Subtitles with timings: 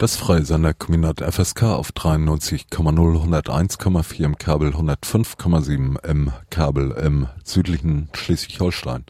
[0.00, 9.04] Das Freisender-Kombinat FSK auf 93,0 101,4 im Kabel 105,7 im Kabel im südlichen Schleswig-Holstein.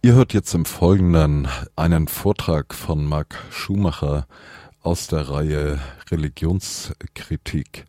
[0.00, 4.26] Ihr hört jetzt im Folgenden einen Vortrag von Marc Schumacher
[4.82, 5.78] aus der Reihe
[6.10, 7.84] Religionskritik.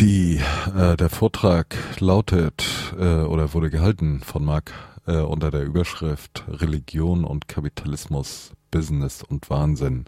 [0.00, 0.40] Die,
[0.76, 2.64] äh, der Vortrag lautet
[2.98, 4.72] äh, oder wurde gehalten von Marc
[5.06, 10.06] äh, unter der Überschrift Religion und Kapitalismus Business und Wahnsinn.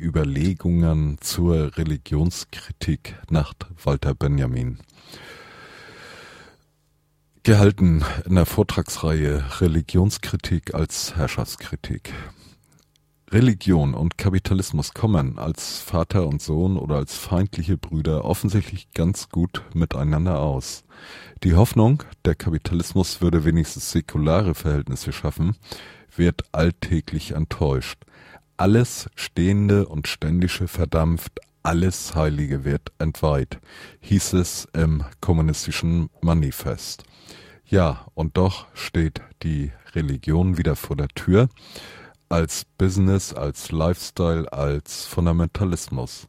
[0.00, 3.52] Überlegungen zur Religionskritik nach
[3.84, 4.78] Walter Benjamin.
[7.42, 12.12] Gehalten in der Vortragsreihe Religionskritik als Herrschaftskritik.
[13.30, 19.62] Religion und Kapitalismus kommen als Vater und Sohn oder als feindliche Brüder offensichtlich ganz gut
[19.74, 20.84] miteinander aus.
[21.44, 25.56] Die Hoffnung, der Kapitalismus würde wenigstens säkulare Verhältnisse schaffen,
[26.16, 28.02] wird alltäglich enttäuscht.
[28.56, 33.58] Alles Stehende und Ständische verdampft, alles Heilige wird entweiht,
[34.00, 37.04] hieß es im kommunistischen Manifest.
[37.66, 41.50] Ja, und doch steht die Religion wieder vor der Tür,
[42.28, 46.28] als Business, als Lifestyle, als Fundamentalismus.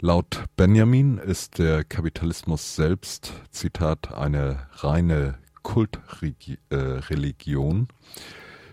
[0.00, 7.88] Laut Benjamin ist der Kapitalismus selbst, Zitat, eine reine Kultreligion,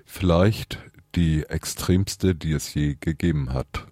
[0.06, 0.80] vielleicht
[1.16, 3.88] die extremste, die es je gegeben hat.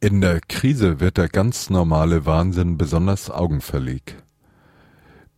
[0.00, 4.16] In der Krise wird der ganz normale Wahnsinn besonders augenfällig.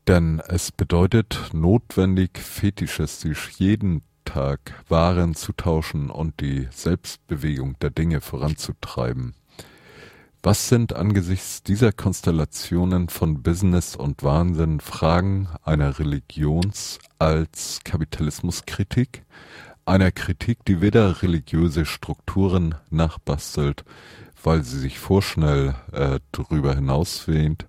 [0.09, 8.21] Denn es bedeutet notwendig fetischistisch jeden Tag Waren zu tauschen und die Selbstbewegung der Dinge
[8.21, 9.35] voranzutreiben.
[10.43, 19.25] Was sind angesichts dieser Konstellationen von Business und Wahnsinn Fragen einer Religions- als Kapitalismuskritik,
[19.87, 23.85] einer Kritik, die weder religiöse Strukturen nachbastelt,
[24.43, 27.67] weil sie sich vorschnell äh, darüber hinauswehnt,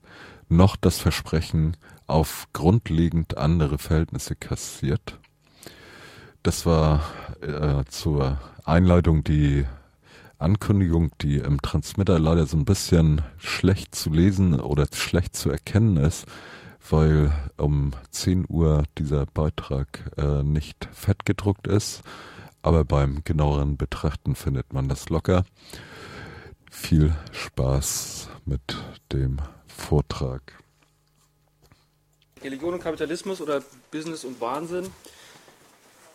[0.49, 5.19] noch das Versprechen auf grundlegend andere Verhältnisse kassiert?
[6.47, 7.03] Das war
[7.41, 9.65] äh, zur Einleitung die
[10.37, 15.97] Ankündigung, die im Transmitter leider so ein bisschen schlecht zu lesen oder schlecht zu erkennen
[15.97, 16.25] ist,
[16.89, 22.01] weil um 10 Uhr dieser Beitrag äh, nicht fett gedruckt ist.
[22.61, 25.43] Aber beim genaueren Betrachten findet man das locker.
[26.71, 28.61] Viel Spaß mit
[29.11, 30.63] dem Vortrag.
[32.41, 34.85] Religion und Kapitalismus oder Business und Wahnsinn.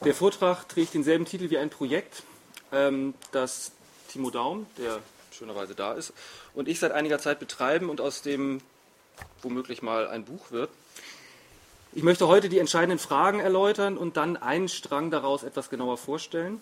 [0.05, 2.25] Der Vortrag trägt denselben Titel wie ein Projekt,
[2.73, 3.71] ähm, das
[4.09, 4.99] Timo Daum, der
[5.31, 6.13] schönerweise da ist,
[6.55, 8.61] und ich seit einiger Zeit betreiben und aus dem
[9.43, 10.71] womöglich mal ein Buch wird.
[11.93, 16.61] Ich möchte heute die entscheidenden Fragen erläutern und dann einen Strang daraus etwas genauer vorstellen.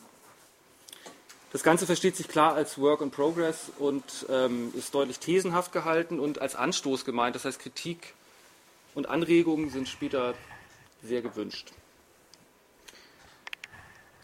[1.51, 6.21] Das Ganze versteht sich klar als Work in Progress und ähm, ist deutlich thesenhaft gehalten
[6.21, 7.37] und als Anstoß gemeint.
[7.37, 8.13] Das heißt, Kritik
[8.95, 10.35] und Anregungen sind später
[11.03, 11.73] sehr gewünscht.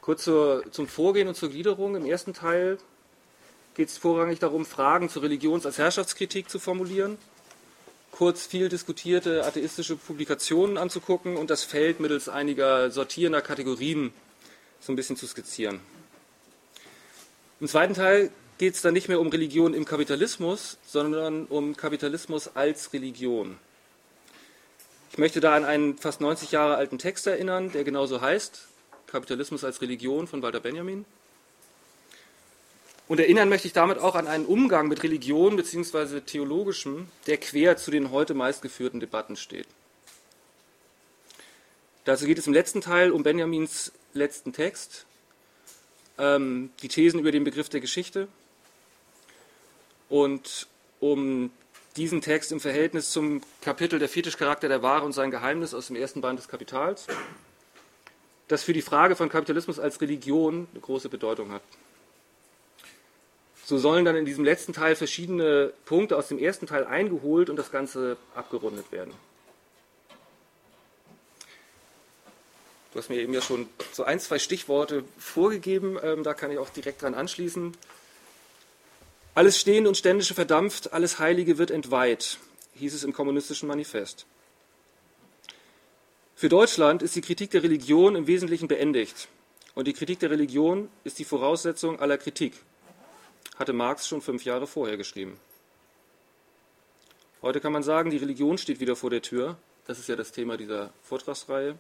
[0.07, 1.97] Kurz zur, zum Vorgehen und zur Gliederung.
[1.97, 2.79] Im ersten Teil
[3.75, 7.19] geht es vorrangig darum, Fragen zur Religions- als Herrschaftskritik zu formulieren,
[8.13, 14.13] kurz viel diskutierte atheistische Publikationen anzugucken und das Feld mittels einiger sortierender Kategorien
[14.79, 15.81] so ein bisschen zu skizzieren.
[17.59, 22.55] Im zweiten Teil geht es dann nicht mehr um Religion im Kapitalismus, sondern um Kapitalismus
[22.55, 23.59] als Religion.
[25.11, 28.69] Ich möchte da an einen fast 90 Jahre alten Text erinnern, der genauso heißt,
[29.07, 31.05] Kapitalismus als Religion von Walter Benjamin.
[33.09, 36.21] Und erinnern möchte ich damit auch an einen Umgang mit Religion bzw.
[36.21, 39.69] theologischem, der quer zu den heute meistgeführten Debatten steht.
[42.05, 45.07] Dazu geht es im letzten Teil um Benjamins letzten Text,
[46.19, 48.29] ähm, die Thesen über den Begriff der Geschichte
[50.09, 50.67] und
[51.01, 51.51] um
[51.97, 55.97] diesen Text im Verhältnis zum Kapitel Der Fetischcharakter der Ware und sein Geheimnis aus dem
[55.97, 57.07] ersten Band des Kapitals,
[58.49, 61.63] das für die Frage von Kapitalismus als Religion eine große Bedeutung hat.
[63.65, 67.57] So sollen dann in diesem letzten Teil verschiedene Punkte aus dem ersten Teil eingeholt und
[67.57, 69.13] das Ganze abgerundet werden.
[72.93, 76.59] Du hast mir eben ja schon so ein, zwei Stichworte vorgegeben, ähm, da kann ich
[76.59, 77.77] auch direkt dran anschließen.
[79.35, 82.39] Alles Stehende und Ständische verdampft, alles Heilige wird entweiht,
[82.75, 84.25] hieß es im kommunistischen Manifest.
[86.37, 89.29] Für Deutschland ist die Kritik der Religion im Wesentlichen beendigt.
[89.75, 92.53] Und die Kritik der Religion ist die Voraussetzung aller Kritik
[93.57, 95.39] hatte Marx schon fünf Jahre vorher geschrieben.
[97.43, 99.57] Heute kann man sagen, die Religion steht wieder vor der Tür.
[99.87, 101.71] Das ist ja das Thema dieser Vortragsreihe.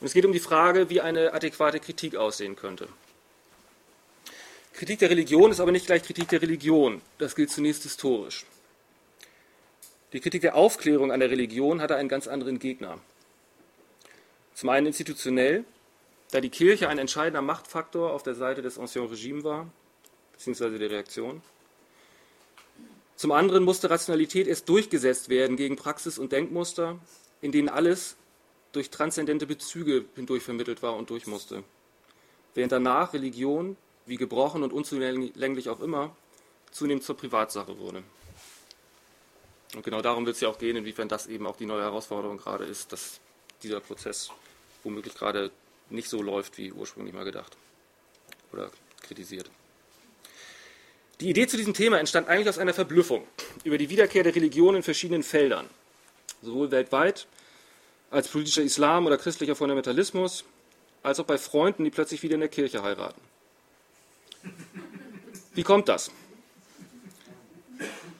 [0.00, 2.88] Und es geht um die Frage, wie eine adäquate Kritik aussehen könnte.
[4.74, 7.00] Kritik der Religion ist aber nicht gleich Kritik der Religion.
[7.18, 8.44] Das gilt zunächst historisch.
[10.12, 12.98] Die Kritik der Aufklärung an der Religion hatte einen ganz anderen Gegner.
[14.56, 15.66] Zum einen institutionell,
[16.30, 19.70] da die Kirche ein entscheidender Machtfaktor auf der Seite des Ancien Regime war,
[20.32, 21.42] beziehungsweise der Reaktion.
[23.16, 26.98] Zum anderen musste Rationalität erst durchgesetzt werden gegen Praxis und Denkmuster,
[27.42, 28.16] in denen alles
[28.72, 31.62] durch transzendente Bezüge hindurch vermittelt war und durch musste.
[32.54, 33.76] Während danach Religion,
[34.06, 36.16] wie gebrochen und unzulänglich auch immer,
[36.70, 38.02] zunehmend zur Privatsache wurde.
[39.74, 42.38] Und genau darum wird es ja auch gehen, inwiefern das eben auch die neue Herausforderung
[42.38, 43.20] gerade ist, dass
[43.62, 44.30] dieser Prozess
[44.86, 45.50] womöglich gerade
[45.90, 47.56] nicht so läuft, wie ursprünglich mal gedacht
[48.52, 48.70] oder
[49.02, 49.50] kritisiert.
[51.20, 53.26] Die Idee zu diesem Thema entstand eigentlich aus einer Verblüffung
[53.64, 55.68] über die Wiederkehr der Religion in verschiedenen Feldern,
[56.42, 57.26] sowohl weltweit
[58.10, 60.44] als politischer Islam oder christlicher Fundamentalismus,
[61.02, 63.20] als auch bei Freunden, die plötzlich wieder in der Kirche heiraten.
[65.54, 66.10] Wie kommt das?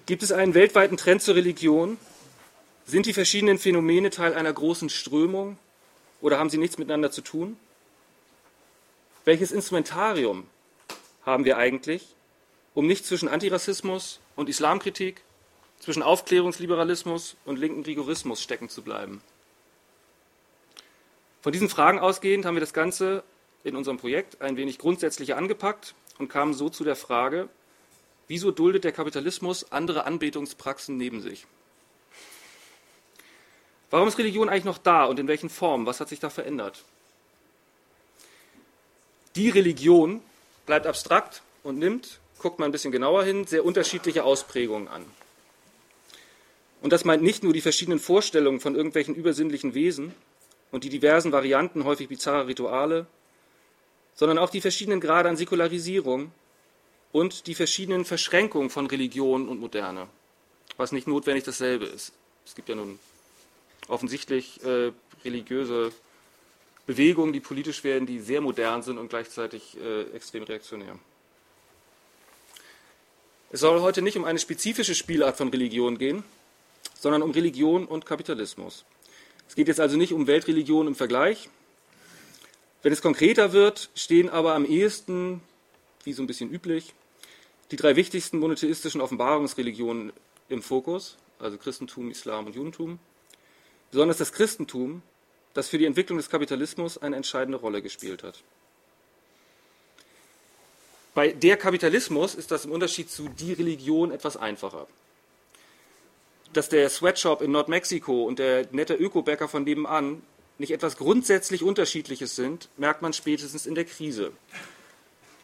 [0.06, 1.98] Gibt es einen weltweiten Trend zur Religion?
[2.86, 5.58] Sind die verschiedenen Phänomene Teil einer großen Strömung
[6.20, 7.56] oder haben sie nichts miteinander zu tun?
[9.24, 10.46] Welches Instrumentarium
[11.24, 12.14] haben wir eigentlich,
[12.74, 15.22] um nicht zwischen Antirassismus und Islamkritik,
[15.78, 19.22] zwischen Aufklärungsliberalismus und linken Rigorismus stecken zu bleiben?
[21.42, 23.22] Von diesen Fragen ausgehend haben wir das Ganze
[23.62, 27.48] in unserem Projekt ein wenig grundsätzlicher angepackt und kamen so zu der Frage,
[28.28, 31.46] wieso duldet der Kapitalismus andere Anbetungspraxen neben sich?
[33.90, 35.86] Warum ist Religion eigentlich noch da und in welchen Formen?
[35.86, 36.82] Was hat sich da verändert?
[39.36, 40.20] Die Religion
[40.64, 45.04] bleibt abstrakt und nimmt, guckt man ein bisschen genauer hin, sehr unterschiedliche Ausprägungen an.
[46.82, 50.14] Und das meint nicht nur die verschiedenen Vorstellungen von irgendwelchen übersinnlichen Wesen
[50.70, 53.06] und die diversen Varianten häufig bizarrer Rituale,
[54.14, 56.32] sondern auch die verschiedenen Grade an Säkularisierung
[57.12, 60.08] und die verschiedenen Verschränkungen von Religion und Moderne,
[60.76, 62.12] was nicht notwendig dasselbe ist.
[62.44, 62.98] Es gibt ja nun
[63.88, 64.92] offensichtlich äh,
[65.24, 65.92] religiöse
[66.86, 70.98] Bewegungen, die politisch werden, die sehr modern sind und gleichzeitig äh, extrem reaktionär.
[73.50, 76.24] Es soll heute nicht um eine spezifische Spielart von Religion gehen,
[76.98, 78.84] sondern um Religion und Kapitalismus.
[79.48, 81.48] Es geht jetzt also nicht um Weltreligion im Vergleich.
[82.82, 85.40] Wenn es konkreter wird, stehen aber am ehesten,
[86.04, 86.94] wie so ein bisschen üblich,
[87.70, 90.12] die drei wichtigsten monotheistischen Offenbarungsreligionen
[90.48, 93.00] im Fokus, also Christentum, Islam und Judentum
[93.90, 95.02] besonders das Christentum,
[95.54, 98.42] das für die Entwicklung des Kapitalismus eine entscheidende Rolle gespielt hat.
[101.14, 104.86] Bei der Kapitalismus ist das im Unterschied zu die Religion etwas einfacher.
[106.52, 110.22] Dass der Sweatshop in Nordmexiko und der nette Ökobäcker von nebenan
[110.58, 114.32] nicht etwas grundsätzlich Unterschiedliches sind, merkt man spätestens in der Krise.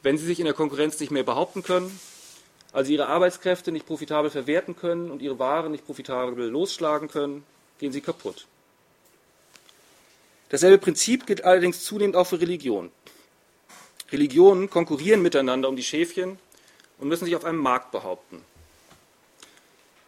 [0.02, 1.98] Wenn sie sich in der Konkurrenz nicht mehr behaupten können,
[2.72, 7.44] also ihre Arbeitskräfte nicht profitabel verwerten können und ihre Waren nicht profitabel losschlagen können,
[7.82, 8.46] gehen sie kaputt.
[10.50, 12.92] Dasselbe Prinzip gilt allerdings zunehmend auch für Religion.
[14.12, 16.38] Religionen konkurrieren miteinander um die Schäfchen
[16.98, 18.40] und müssen sich auf einem Markt behaupten.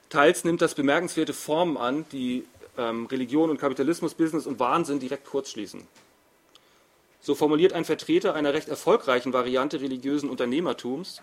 [0.09, 2.44] Teils nimmt das bemerkenswerte Formen an, die
[2.79, 5.85] ähm, Religion und Kapitalismus, Business und Wahnsinn direkt kurzschließen.
[7.23, 11.23] So formuliert ein Vertreter einer recht erfolgreichen Variante religiösen Unternehmertums,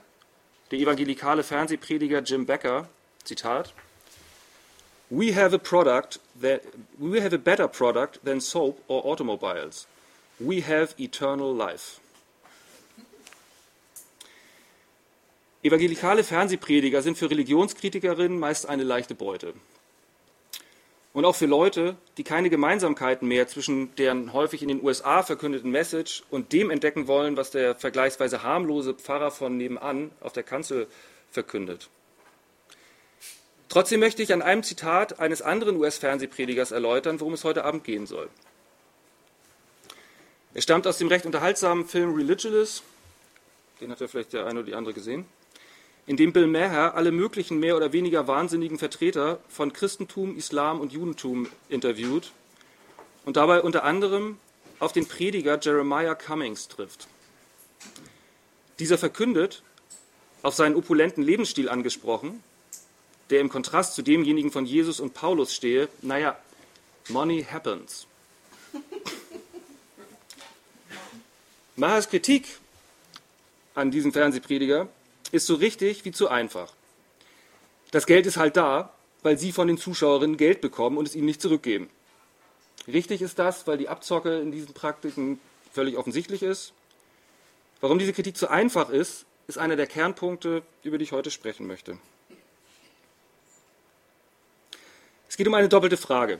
[0.71, 2.89] der evangelikale Fernsehprediger Jim Becker,
[3.23, 3.73] Zitat,
[5.11, 6.61] We have a product that
[6.97, 9.85] we have a better product than soap or automobiles.
[10.39, 11.99] We have eternal life.
[15.63, 19.53] Evangelikale Fernsehprediger sind für Religionskritikerinnen meist eine leichte Beute.
[21.11, 25.71] Und auch für Leute, die keine Gemeinsamkeiten mehr zwischen deren häufig in den USA verkündeten
[25.71, 30.87] Message und dem entdecken wollen, was der vergleichsweise harmlose Pfarrer von nebenan auf der Kanzel
[31.31, 31.89] verkündet.
[33.71, 38.05] Trotzdem möchte ich an einem Zitat eines anderen US-Fernsehpredigers erläutern, worum es heute Abend gehen
[38.05, 38.27] soll.
[40.53, 42.83] Er stammt aus dem recht unterhaltsamen Film Religious,
[43.79, 45.23] den hat ja vielleicht der eine oder die andere gesehen,
[46.05, 50.91] in dem Bill Maher alle möglichen mehr oder weniger wahnsinnigen Vertreter von Christentum, Islam und
[50.91, 52.33] Judentum interviewt
[53.23, 54.37] und dabei unter anderem
[54.79, 57.07] auf den Prediger Jeremiah Cummings trifft.
[58.79, 59.63] Dieser verkündet,
[60.41, 62.43] auf seinen opulenten Lebensstil angesprochen,
[63.31, 66.37] der im Kontrast zu demjenigen von Jesus und Paulus stehe, naja,
[67.09, 68.05] money happens.
[71.75, 72.45] Mahas Kritik
[73.73, 74.89] an diesem Fernsehprediger
[75.31, 76.73] ist so richtig wie zu einfach.
[77.91, 81.25] Das Geld ist halt da, weil sie von den Zuschauerinnen Geld bekommen und es ihnen
[81.25, 81.89] nicht zurückgeben.
[82.87, 85.39] Richtig ist das, weil die Abzocke in diesen Praktiken
[85.71, 86.73] völlig offensichtlich ist.
[87.79, 91.67] Warum diese Kritik zu einfach ist, ist einer der Kernpunkte, über die ich heute sprechen
[91.67, 91.97] möchte.
[95.31, 96.39] Es geht um eine doppelte Frage.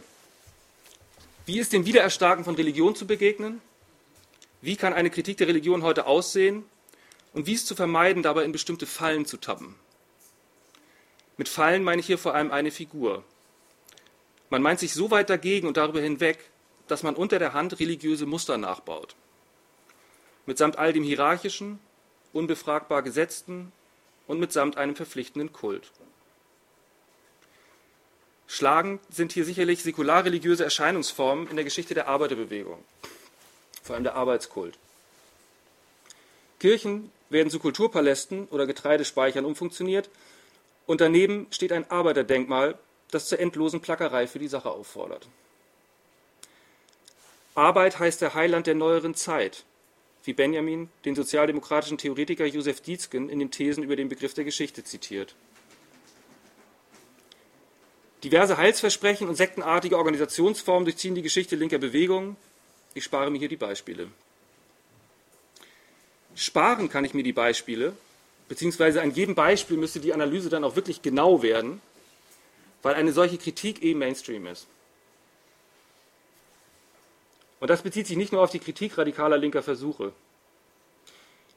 [1.45, 3.62] Wie ist dem Wiedererstarken von Religion zu begegnen?
[4.60, 6.65] Wie kann eine Kritik der Religion heute aussehen?
[7.31, 9.75] Und wie ist zu vermeiden, dabei in bestimmte Fallen zu tappen?
[11.38, 13.24] Mit Fallen meine ich hier vor allem eine Figur.
[14.50, 16.39] Man meint sich so weit dagegen und darüber hinweg,
[16.89, 19.15] dass man unter der Hand religiöse Muster nachbaut.
[20.45, 21.79] Mitsamt all dem Hierarchischen,
[22.33, 23.71] unbefragbar Gesetzten
[24.27, 25.93] und mitsamt einem verpflichtenden Kult.
[28.53, 32.84] Schlagend sind hier sicherlich säkular-religiöse Erscheinungsformen in der Geschichte der Arbeiterbewegung,
[33.81, 34.77] vor allem der Arbeitskult.
[36.60, 40.10] Kirchen werden zu Kulturpalästen oder Getreidespeichern umfunktioniert
[40.86, 42.77] und daneben steht ein Arbeiterdenkmal,
[43.10, 45.29] das zur endlosen Plackerei für die Sache auffordert.
[47.55, 49.63] Arbeit heißt der Heiland der neueren Zeit,
[50.25, 54.84] wie Benjamin den sozialdemokratischen Theoretiker Josef Dietzken in den Thesen über den Begriff der Geschichte
[54.84, 55.36] zitiert.
[58.23, 62.37] Diverse Heilsversprechen und sektenartige Organisationsformen durchziehen die Geschichte linker Bewegungen.
[62.93, 64.09] Ich spare mir hier die Beispiele.
[66.35, 67.93] Sparen kann ich mir die Beispiele,
[68.47, 71.81] beziehungsweise an jedem Beispiel müsste die Analyse dann auch wirklich genau werden,
[72.83, 74.67] weil eine solche Kritik eh Mainstream ist.
[77.59, 80.13] Und das bezieht sich nicht nur auf die Kritik radikaler linker Versuche.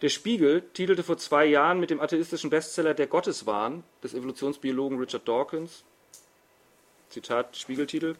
[0.03, 5.27] Der Spiegel titelte vor zwei Jahren mit dem atheistischen Bestseller Der Gotteswahn des Evolutionsbiologen Richard
[5.27, 5.85] Dawkins
[7.15, 8.17] Zitat Spiegeltitel,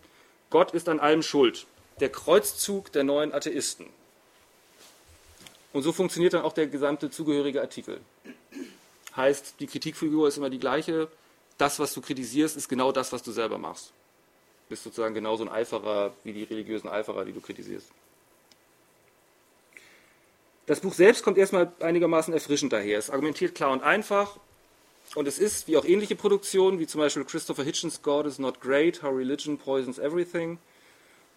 [0.51, 1.67] Gott ist an allem schuld,
[2.01, 3.87] der Kreuzzug der neuen Atheisten.
[5.73, 8.01] Und so funktioniert dann auch der gesamte zugehörige Artikel.
[9.17, 11.09] Heißt, die Kritikfigur ist immer die gleiche,
[11.59, 13.89] das, was du kritisierst, ist genau das, was du selber machst.
[13.89, 17.89] Du bist sozusagen genauso ein Eiferer wie die religiösen Eiferer, die du kritisierst.
[20.67, 22.99] Das Buch selbst kommt erstmal einigermaßen erfrischend daher.
[22.99, 24.39] Es argumentiert klar und einfach,
[25.15, 28.61] und es ist, wie auch ähnliche Produktionen, wie zum Beispiel Christopher Hitchens God is Not
[28.61, 30.59] Great, How Religion Poisons Everything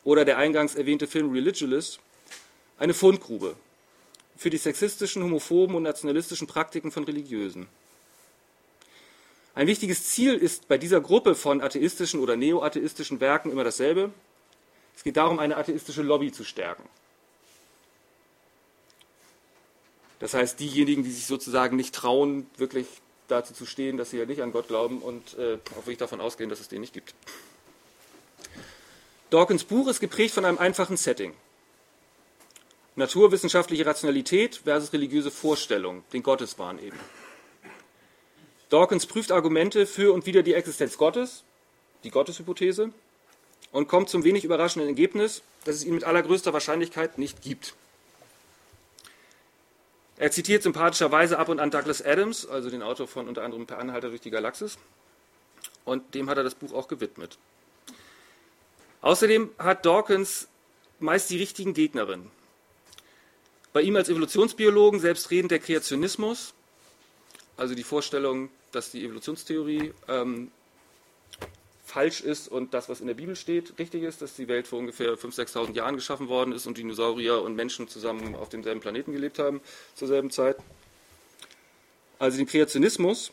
[0.04, 2.00] oder der eingangs erwähnte Film Religulous,
[2.78, 3.56] eine Fundgrube
[4.36, 7.68] für die sexistischen, homophoben und nationalistischen Praktiken von Religiösen.
[9.56, 14.12] Ein wichtiges Ziel ist bei dieser Gruppe von atheistischen oder neoatheistischen Werken immer dasselbe.
[14.96, 16.84] Es geht darum, eine atheistische Lobby zu stärken.
[20.20, 22.88] Das heißt, diejenigen, die sich sozusagen nicht trauen, wirklich
[23.28, 26.22] dazu zu stehen, dass sie ja nicht an Gott glauben und äh, auch wirklich davon
[26.22, 27.14] ausgehen, dass es den nicht gibt.
[29.30, 31.34] Dawkins Buch ist geprägt von einem einfachen Setting.
[32.96, 36.98] Naturwissenschaftliche Rationalität versus religiöse Vorstellung, den Gotteswahn eben.
[38.70, 41.44] Dawkins prüft Argumente für und wider die Existenz Gottes,
[42.04, 42.92] die Gotteshypothese,
[43.72, 47.76] und kommt zum wenig überraschenden Ergebnis, dass es ihn mit allergrößter Wahrscheinlichkeit nicht gibt.
[50.18, 53.78] Er zitiert sympathischerweise ab und an Douglas Adams, also den Autor von unter anderem Per
[53.78, 54.78] Anhalter durch die Galaxis.
[55.86, 57.38] Und dem hat er das Buch auch gewidmet.
[59.02, 60.48] Außerdem hat Dawkins
[61.00, 62.32] meist die richtigen Gegnerinnen.
[63.74, 66.56] Bei ihm als Evolutionsbiologen selbstredend der Kreationismus,
[67.56, 70.52] also die Vorstellung, dass die Evolutionstheorie ähm,
[71.88, 74.78] falsch ist und das, was in der Bibel steht, richtig ist, dass die Welt vor
[74.78, 79.14] ungefähr 5.000, 6.000 Jahren geschaffen worden ist und Dinosaurier und Menschen zusammen auf demselben Planeten
[79.14, 79.62] gelebt haben
[79.96, 80.58] zur selben Zeit.
[82.20, 83.32] Also den Kreationismus,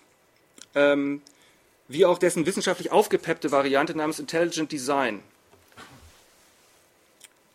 [0.76, 1.20] ähm,
[1.88, 5.20] wie auch dessen wissenschaftlich aufgepeppte Variante namens Intelligent Design,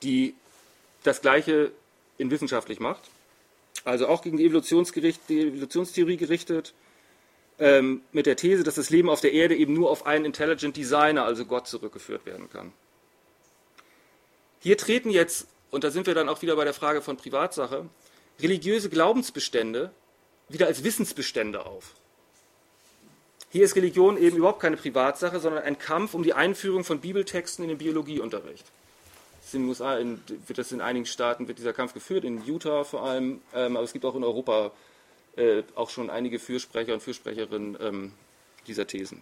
[0.04, 0.36] die
[1.04, 1.72] das Gleiche
[2.18, 3.10] in wissenschaftlich macht.
[3.86, 6.74] Also auch gegen die, die Evolutionstheorie gerichtet,
[7.60, 10.78] ähm, mit der These, dass das Leben auf der Erde eben nur auf einen Intelligent
[10.78, 12.72] Designer, also Gott, zurückgeführt werden kann.
[14.60, 17.86] Hier treten jetzt, und da sind wir dann auch wieder bei der Frage von Privatsache,
[18.40, 19.92] religiöse Glaubensbestände
[20.50, 21.94] wieder als Wissensbestände auf.
[23.52, 27.64] Hier ist Religion eben überhaupt keine Privatsache, sondern ein Kampf um die Einführung von Bibeltexten
[27.64, 28.66] in den Biologieunterricht.
[29.54, 32.84] In den USA in, wird das in einigen Staaten wird dieser Kampf geführt, in Utah
[32.84, 34.72] vor allem, ähm, aber es gibt auch in Europa
[35.36, 38.14] äh, auch schon einige Fürsprecher und Fürsprecherinnen ähm,
[38.68, 39.22] dieser Thesen.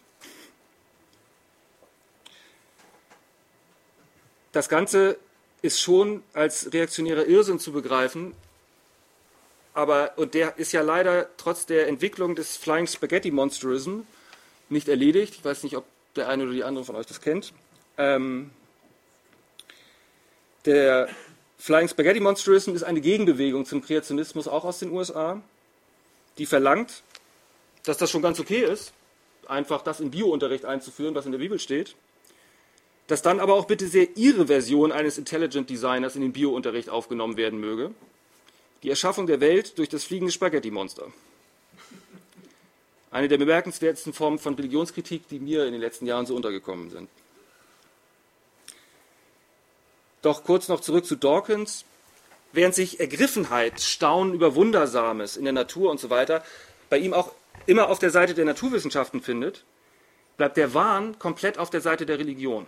[4.52, 5.18] Das Ganze
[5.62, 8.34] ist schon als reaktionärer Irrsinn zu begreifen,
[9.74, 14.00] aber und der ist ja leider trotz der Entwicklung des Flying Spaghetti Monsterism
[14.70, 15.36] nicht erledigt.
[15.36, 15.86] Ich weiß nicht, ob
[16.16, 17.54] der eine oder die andere von euch das kennt.
[17.98, 18.50] Ähm,
[20.66, 21.10] der
[21.60, 25.42] Flying Spaghetti Monsterism ist eine Gegenbewegung zum Kreationismus auch aus den USA
[26.38, 27.04] die verlangt,
[27.84, 28.94] dass das schon ganz okay ist,
[29.48, 31.96] einfach das im Biounterricht einzuführen, was in der Bibel steht,
[33.08, 37.38] dass dann aber auch bitte sehr ihre Version eines Intelligent Designers in den Biounterricht aufgenommen
[37.38, 37.92] werden möge.
[38.84, 41.08] Die Erschaffung der Welt durch das fliegende Spaghetti-Monster.
[43.10, 47.10] Eine der bemerkenswertesten Formen von Religionskritik, die mir in den letzten Jahren so untergekommen sind.
[50.22, 51.86] Doch kurz noch zurück zu Dawkins.
[52.52, 56.44] Während sich Ergriffenheit, Staunen über Wundersames in der Natur und so weiter
[56.90, 57.34] bei ihm auch
[57.66, 59.64] immer auf der Seite der Naturwissenschaften findet,
[60.38, 62.66] bleibt der Wahn komplett auf der Seite der Religion.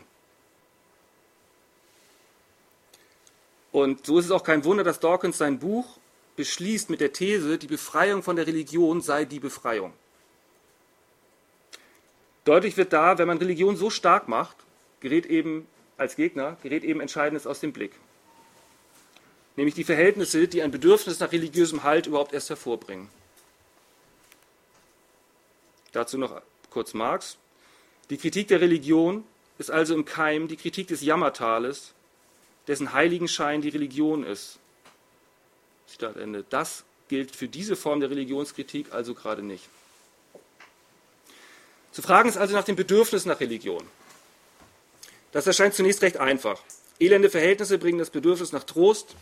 [3.72, 5.98] Und so ist es auch kein Wunder, dass Dawkins sein Buch
[6.36, 9.94] beschließt mit der These, die Befreiung von der Religion sei die Befreiung.
[12.46, 14.56] Deutlich wird da, wenn man Religion so stark macht,
[15.02, 15.68] gerät eben
[15.98, 17.92] als Gegner, gerät eben Entscheidendes aus dem Blick.
[19.60, 23.10] Nämlich die Verhältnisse, die ein Bedürfnis nach religiösem Halt überhaupt erst hervorbringen.
[25.92, 27.36] Dazu noch kurz Marx.
[28.10, 29.26] Die Kritik der Religion
[29.58, 31.92] ist also im Keim die Kritik des Jammertales,
[32.70, 34.60] dessen Heiligenschein die Religion ist.
[35.88, 36.46] Zitat Ende.
[36.50, 39.68] Das gilt für diese Form der Religionskritik also gerade nicht.
[41.92, 43.86] Zu fragen ist also nach dem Bedürfnis nach Religion.
[45.34, 46.62] Das erscheint zunächst recht einfach.
[46.98, 49.18] Elende Verhältnisse bringen das Bedürfnis nach Trost,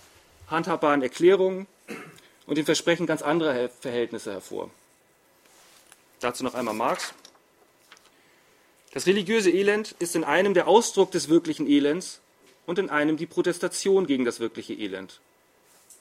[0.47, 1.67] handhabbaren Erklärungen
[2.45, 4.69] und dem Versprechen ganz anderer Verhältnisse hervor.
[6.19, 7.13] Dazu noch einmal Marx.
[8.93, 12.19] Das religiöse Elend ist in einem der Ausdruck des wirklichen Elends
[12.65, 15.19] und in einem die Protestation gegen das wirkliche Elend.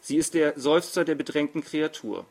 [0.00, 2.24] Sie ist der Seufzer der bedrängten Kreatur.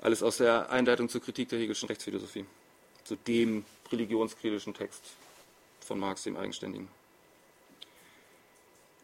[0.00, 2.44] Alles aus der Einleitung zur Kritik der Hegelschen Rechtsphilosophie,
[3.04, 5.02] zu dem religionskritischen Text
[5.80, 6.88] von Marx, dem Eigenständigen.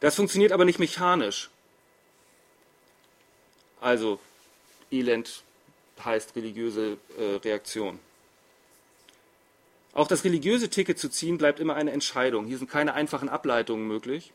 [0.01, 1.51] Das funktioniert aber nicht mechanisch.
[3.81, 4.19] Also
[4.91, 5.43] Elend
[6.05, 7.99] heißt religiöse äh, Reaktion.
[9.93, 12.47] Auch das religiöse Ticket zu ziehen bleibt immer eine Entscheidung.
[12.47, 14.33] Hier sind keine einfachen Ableitungen möglich.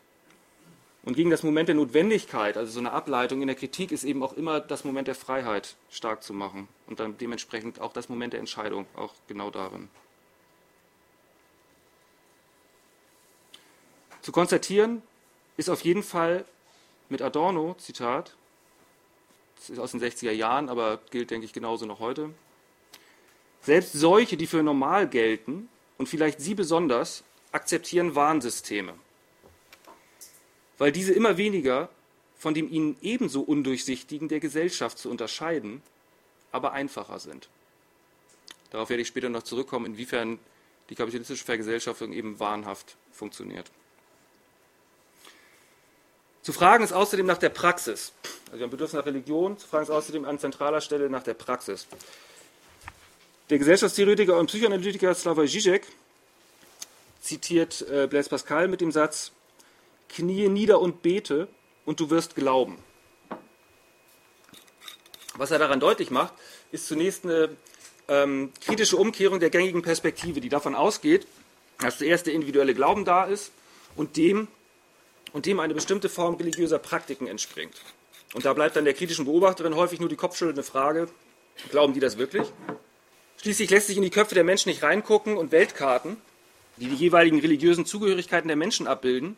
[1.03, 4.23] Und gegen das Moment der Notwendigkeit, also so eine Ableitung in der Kritik, ist eben
[4.23, 8.33] auch immer das Moment der Freiheit stark zu machen und dann dementsprechend auch das Moment
[8.33, 9.89] der Entscheidung, auch genau darin.
[14.21, 15.01] Zu konstatieren
[15.57, 16.45] ist auf jeden Fall
[17.09, 18.35] mit Adorno, Zitat,
[19.55, 22.29] das ist aus den 60er Jahren, aber gilt, denke ich, genauso noch heute.
[23.61, 28.93] Selbst solche, die für normal gelten, und vielleicht Sie besonders, akzeptieren Warnsysteme,
[30.77, 31.89] weil diese immer weniger
[32.43, 35.81] von dem ihnen ebenso undurchsichtigen der Gesellschaft zu unterscheiden,
[36.51, 37.47] aber einfacher sind.
[38.69, 40.39] Darauf werde ich später noch zurückkommen, inwiefern
[40.89, 43.71] die kapitalistische Vergesellschaftung eben wahnhaft funktioniert.
[46.43, 48.11] Zu fragen ist außerdem nach der Praxis.
[48.47, 51.35] Also wir haben Bedürfnis nach Religion, zu fragen ist außerdem an zentraler Stelle nach der
[51.35, 51.87] Praxis.
[53.49, 55.83] Der Gesellschaftstheoretiker und Psychoanalytiker Slavoj Žižek
[57.21, 59.31] zitiert äh, Blaise Pascal mit dem Satz,
[60.09, 61.47] knie nieder und bete
[61.85, 62.77] und du wirst glauben.
[65.35, 66.33] Was er daran deutlich macht,
[66.73, 67.55] ist zunächst eine
[68.09, 71.25] ähm, kritische Umkehrung der gängigen Perspektive, die davon ausgeht,
[71.79, 73.51] dass zuerst der individuelle Glauben da ist
[73.95, 74.49] und dem
[75.33, 77.75] und dem eine bestimmte Form religiöser Praktiken entspringt.
[78.33, 81.09] Und da bleibt dann der kritischen Beobachterin häufig nur die kopfschüttelnde Frage,
[81.69, 82.47] glauben die das wirklich?
[83.41, 86.17] Schließlich lässt sich in die Köpfe der Menschen nicht reingucken und Weltkarten,
[86.77, 89.35] die die jeweiligen religiösen Zugehörigkeiten der Menschen abbilden,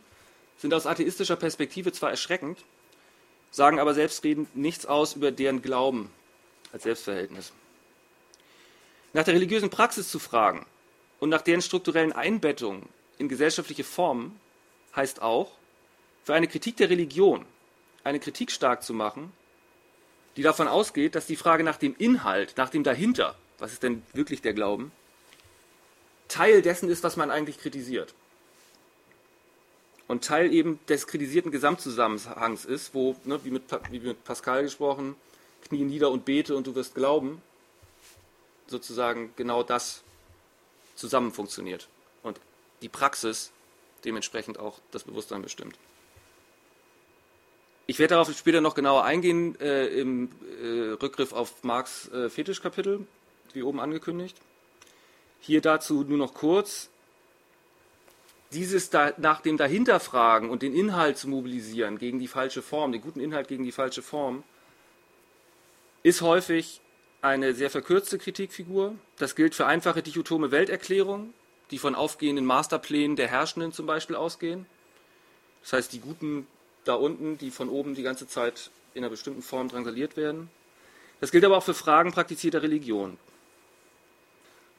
[0.58, 2.60] sind aus atheistischer Perspektive zwar erschreckend,
[3.51, 6.10] sagen aber selbstredend nichts aus über deren Glauben
[6.71, 7.51] als Selbstverhältnis.
[9.13, 10.65] Nach der religiösen Praxis zu fragen
[11.19, 12.84] und nach deren strukturellen Einbettung
[13.17, 14.39] in gesellschaftliche Formen
[14.95, 15.51] heißt auch,
[16.25, 17.45] für eine Kritik der Religion
[18.03, 19.31] eine Kritik stark zu machen,
[20.35, 24.03] die davon ausgeht, dass die Frage nach dem Inhalt, nach dem dahinter, was ist denn
[24.13, 24.91] wirklich der Glauben,
[26.27, 28.13] Teil dessen ist, was man eigentlich kritisiert.
[30.07, 35.15] Und Teil eben des kritisierten Gesamtzusammenhangs ist, wo, ne, wie, mit, wie mit Pascal gesprochen,
[35.67, 37.41] knie nieder und bete und du wirst glauben,
[38.67, 40.03] sozusagen genau das
[40.95, 41.88] zusammen funktioniert.
[42.23, 42.39] Und
[42.81, 43.51] die Praxis
[44.03, 45.75] dementsprechend auch das Bewusstsein bestimmt.
[47.87, 50.29] Ich werde darauf später noch genauer eingehen äh, im
[50.61, 53.05] äh, Rückgriff auf Marx äh, Fetischkapitel,
[53.53, 54.37] wie oben angekündigt.
[55.39, 56.89] Hier dazu nur noch kurz.
[58.51, 63.01] Dieses da, nach dem Dahinterfragen und den Inhalt zu mobilisieren gegen die falsche Form, den
[63.01, 64.43] guten Inhalt gegen die falsche Form,
[66.01, 66.81] ist häufig
[67.21, 68.95] eine sehr verkürzte Kritikfigur.
[69.17, 71.33] Das gilt für einfache dichotome Welterklärungen,
[71.69, 74.65] die von aufgehenden Masterplänen der Herrschenden zum Beispiel ausgehen.
[75.61, 76.47] Das heißt, die guten
[76.85, 80.49] da unten, die von oben die ganze Zeit in einer bestimmten Form drangsaliert werden.
[81.19, 83.17] Das gilt aber auch für Fragen praktizierter Religion.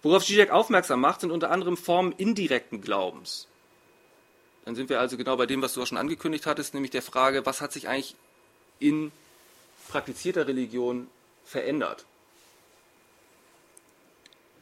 [0.03, 3.49] Worauf Zizek aufmerksam macht, sind unter anderem Formen indirekten Glaubens.
[4.65, 7.03] Dann sind wir also genau bei dem, was du auch schon angekündigt hattest, nämlich der
[7.03, 8.17] Frage, was hat sich eigentlich
[8.79, 9.13] in
[9.89, 11.09] praktizierter Religion
[11.45, 12.05] verändert?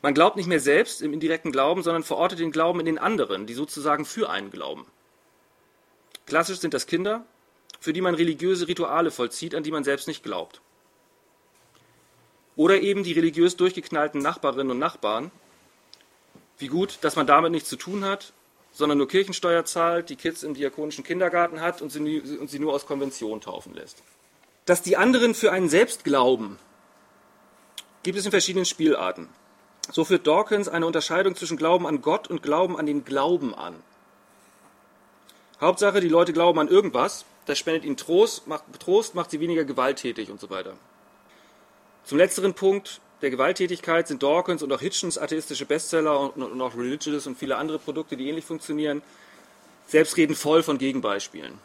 [0.02, 3.46] Man glaubt nicht mehr selbst im indirekten Glauben, sondern verortet den Glauben in den anderen,
[3.46, 4.87] die sozusagen für einen glauben.
[6.26, 7.24] Klassisch sind das Kinder,
[7.85, 10.62] für die man religiöse Rituale vollzieht, an die man selbst nicht glaubt.
[12.57, 15.31] Oder eben die religiös durchgeknallten Nachbarinnen und Nachbarn.
[16.57, 18.33] Wie gut, dass man damit nichts zu tun hat,
[18.73, 22.73] sondern nur Kirchensteuer zahlt, die Kids im diakonischen Kindergarten hat und sie, und sie nur
[22.73, 24.03] aus Konvention taufen lässt.
[24.64, 26.59] Dass die anderen für einen selbst glauben,
[28.03, 29.29] gibt es in verschiedenen Spielarten.
[29.92, 33.75] So führt Dawkins eine Unterscheidung zwischen Glauben an Gott und Glauben an den Glauben an.
[35.61, 39.64] Hauptsache, die Leute glauben an irgendwas, das spendet ihnen Trost, macht, Trost, macht sie weniger
[39.64, 40.74] gewalttätig und so weiter.
[42.04, 46.76] Zum letzteren Punkt der Gewalttätigkeit sind Dawkins und auch Hitchens atheistische Bestseller und, und auch
[46.76, 49.02] Religious und viele andere Produkte, die ähnlich funktionieren,
[49.87, 51.59] selbstredend voll von Gegenbeispielen.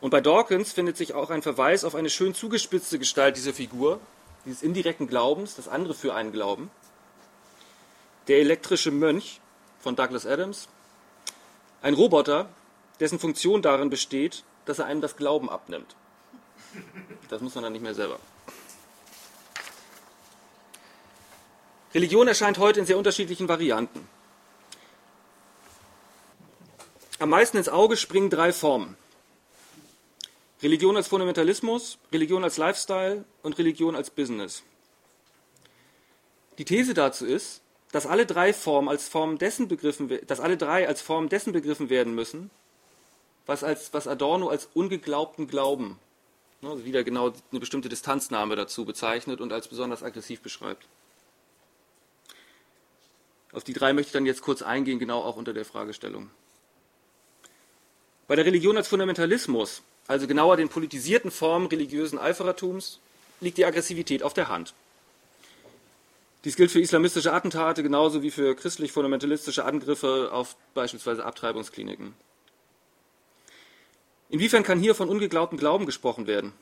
[0.00, 4.00] Und bei Dawkins findet sich auch ein Verweis auf eine schön zugespitzte Gestalt dieser Figur,
[4.46, 6.70] dieses indirekten Glaubens, das andere für einen glauben.
[8.28, 9.40] Der elektrische Mönch
[9.80, 10.68] von Douglas Adams,
[11.82, 12.48] ein Roboter,
[13.00, 15.96] dessen Funktion darin besteht, dass er einem das Glauben abnimmt.
[17.28, 18.20] Das muss man dann nicht mehr selber.
[21.92, 24.06] Religion erscheint heute in sehr unterschiedlichen Varianten.
[27.18, 28.96] Am meisten ins Auge springen drei Formen.
[30.62, 34.62] Religion als Fundamentalismus, Religion als Lifestyle und Religion als Business.
[36.58, 40.86] Die These dazu ist, dass alle drei Formen als Form dessen begriffen, dass alle drei
[40.86, 42.50] als Form dessen begriffen werden müssen,
[43.50, 45.98] was, als, was Adorno als ungeglaubten Glauben,
[46.62, 50.86] ne, also wieder genau eine bestimmte Distanznahme dazu bezeichnet und als besonders aggressiv beschreibt.
[53.52, 56.30] Auf die drei möchte ich dann jetzt kurz eingehen, genau auch unter der Fragestellung.
[58.28, 63.00] Bei der Religion als Fundamentalismus, also genauer den politisierten Formen religiösen Eiferertums,
[63.40, 64.74] liegt die Aggressivität auf der Hand.
[66.44, 72.14] Dies gilt für islamistische Attentate genauso wie für christlich-fundamentalistische Angriffe auf beispielsweise Abtreibungskliniken.
[74.30, 76.52] Inwiefern kann hier von ungeglaubtem Glauben gesprochen werden?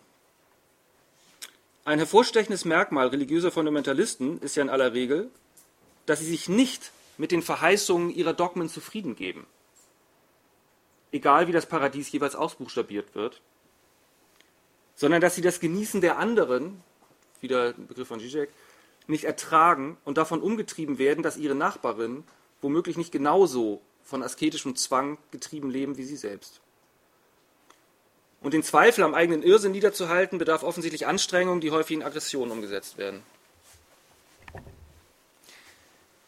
[1.84, 5.30] Ein hervorstechendes Merkmal religiöser Fundamentalisten ist ja in aller Regel,
[6.06, 9.46] dass sie sich nicht mit den Verheißungen ihrer Dogmen zufrieden geben.
[11.12, 13.40] Egal wie das Paradies jeweils ausbuchstabiert wird,
[14.94, 16.82] sondern dass sie das Genießen der anderen,
[17.40, 18.50] wieder ein Begriff von Zizek,
[19.06, 22.24] nicht ertragen und davon umgetrieben werden, dass ihre Nachbarin
[22.60, 26.60] womöglich nicht genauso von asketischem Zwang getrieben leben wie sie selbst.
[28.40, 32.98] Und den Zweifel am eigenen Irrsinn niederzuhalten, bedarf offensichtlich Anstrengungen, die häufig in Aggressionen umgesetzt
[32.98, 33.22] werden.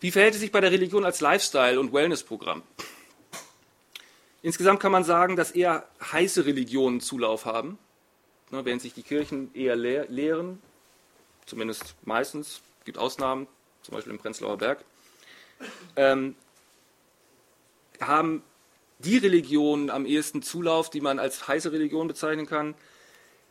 [0.00, 2.62] Wie verhält es sich bei der Religion als Lifestyle- und Wellnessprogramm?
[4.42, 7.78] Insgesamt kann man sagen, dass eher heiße Religionen Zulauf haben,
[8.50, 10.62] ne, während sich die Kirchen eher leeren,
[11.44, 13.46] zumindest meistens, es gibt Ausnahmen,
[13.82, 14.82] zum Beispiel im Prenzlauer Berg,
[15.96, 16.34] ähm,
[18.00, 18.42] haben
[19.04, 22.74] die Religionen am ehesten Zulauf, die man als heiße Religion bezeichnen kann.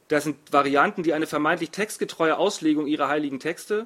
[0.07, 3.85] Das sind Varianten, die eine vermeintlich textgetreue Auslegung ihrer heiligen Texte,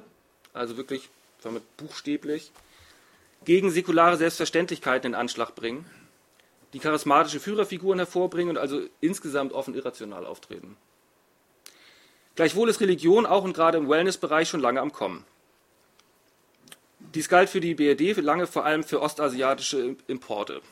[0.52, 1.08] also wirklich
[1.42, 2.52] damit buchstäblich,
[3.44, 5.84] gegen säkulare Selbstverständlichkeiten in Anschlag bringen,
[6.72, 10.76] die charismatische Führerfiguren hervorbringen und also insgesamt offen irrational auftreten.
[12.36, 15.24] Gleichwohl ist Religion auch und gerade im Wellnessbereich schon lange am Kommen.
[17.14, 20.62] Dies galt für die BRD lange vor allem für ostasiatische Importe,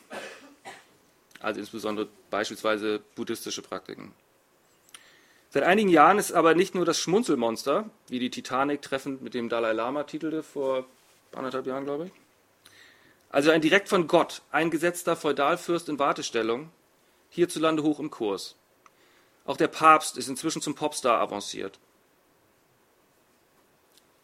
[1.43, 4.13] also insbesondere beispielsweise buddhistische Praktiken.
[5.49, 9.49] Seit einigen Jahren ist aber nicht nur das Schmunzelmonster, wie die Titanic treffend mit dem
[9.49, 10.85] Dalai Lama titelte vor
[11.31, 12.11] anderthalb Jahren, glaube ich,
[13.29, 16.71] also ein direkt von Gott eingesetzter Feudalfürst in Wartestellung,
[17.29, 18.55] hierzulande hoch im Kurs.
[19.45, 21.79] Auch der Papst ist inzwischen zum Popstar avanciert.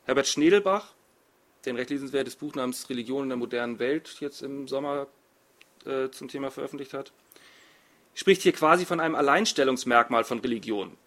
[0.06, 0.94] Herbert Schnedelbach,
[1.66, 5.08] der ein recht lesenswertes Buch namens Religion in der modernen Welt jetzt im Sommer
[5.86, 7.12] äh, zum Thema veröffentlicht hat,
[8.14, 10.98] spricht hier quasi von einem Alleinstellungsmerkmal von Religion.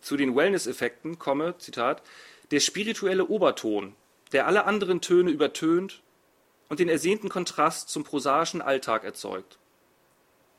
[0.00, 2.02] Zu den Wellness-Effekten komme, Zitat,
[2.50, 3.94] der spirituelle Oberton,
[4.32, 6.02] der alle anderen Töne übertönt
[6.68, 9.58] und den ersehnten Kontrast zum prosaischen Alltag erzeugt.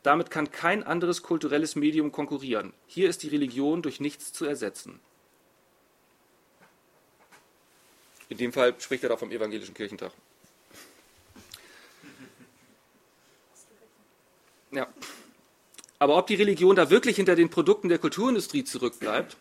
[0.01, 2.73] Damit kann kein anderes kulturelles Medium konkurrieren.
[2.87, 4.99] Hier ist die Religion durch nichts zu ersetzen.
[8.29, 10.11] In dem Fall spricht er da vom evangelischen Kirchentag.
[14.71, 14.87] Ja.
[15.99, 19.37] Aber ob die Religion da wirklich hinter den Produkten der Kulturindustrie zurückbleibt,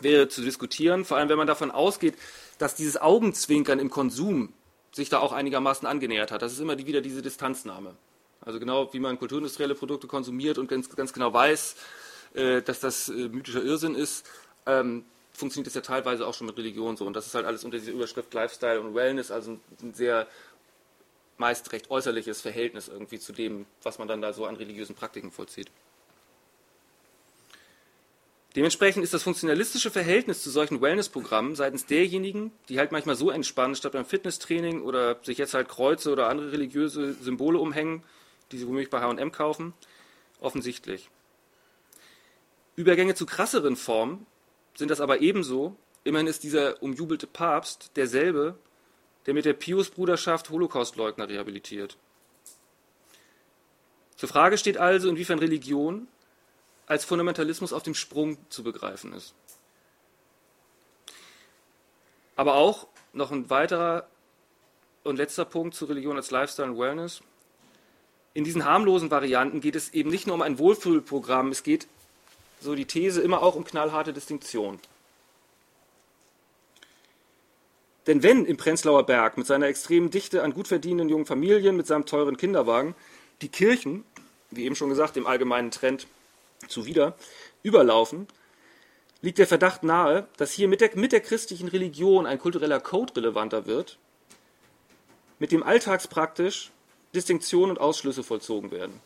[0.00, 2.14] wäre zu diskutieren, vor allem wenn man davon ausgeht,
[2.58, 4.52] dass dieses Augenzwinkern im Konsum
[4.92, 6.42] sich da auch einigermaßen angenähert hat.
[6.42, 7.94] Das ist immer wieder diese Distanznahme.
[8.40, 11.76] Also genau wie man kulturindustrielle Produkte konsumiert und ganz, ganz genau weiß,
[12.34, 14.26] äh, dass das äh, mythischer Irrsinn ist,
[14.66, 17.06] ähm, funktioniert das ja teilweise auch schon mit Religion so.
[17.06, 20.26] Und das ist halt alles unter dieser Überschrift Lifestyle und Wellness, also ein sehr
[21.36, 25.30] meist recht äußerliches Verhältnis irgendwie zu dem, was man dann da so an religiösen Praktiken
[25.30, 25.70] vollzieht.
[28.56, 33.74] Dementsprechend ist das funktionalistische Verhältnis zu solchen Wellnessprogrammen seitens derjenigen, die halt manchmal so entspannen,
[33.74, 38.04] statt beim Fitnesstraining oder sich jetzt halt Kreuze oder andere religiöse Symbole umhängen,
[38.52, 39.74] die sie womöglich bei H&M kaufen,
[40.40, 41.10] offensichtlich.
[42.76, 44.24] Übergänge zu krasseren Formen
[44.76, 45.76] sind das aber ebenso.
[46.04, 48.56] Immerhin ist dieser umjubelte Papst derselbe,
[49.26, 51.96] der mit der Pius-Bruderschaft Holocaustleugner rehabilitiert.
[54.16, 56.08] Zur Frage steht also, inwiefern Religion
[56.86, 59.34] als Fundamentalismus auf dem Sprung zu begreifen ist.
[62.36, 64.06] Aber auch noch ein weiterer
[65.04, 67.22] und letzter Punkt zu Religion als Lifestyle und Wellness.
[68.32, 71.86] In diesen harmlosen Varianten geht es eben nicht nur um ein Wohlfühlprogramm, es geht,
[72.60, 74.80] so die These, immer auch um knallharte Distinktion.
[78.06, 81.86] Denn wenn im Prenzlauer Berg mit seiner extremen Dichte an gut verdienenden jungen Familien, mit
[81.86, 82.94] seinem teuren Kinderwagen,
[83.40, 84.04] die Kirchen,
[84.50, 86.06] wie eben schon gesagt, dem allgemeinen Trend
[86.68, 87.16] zuwider,
[87.62, 88.28] überlaufen,
[89.22, 93.16] liegt der Verdacht nahe, dass hier mit der, mit der christlichen Religion ein kultureller Code
[93.16, 93.98] relevanter wird,
[95.38, 96.70] mit dem alltagspraktisch
[97.14, 99.00] Distinktionen und Ausschlüsse vollzogen werden.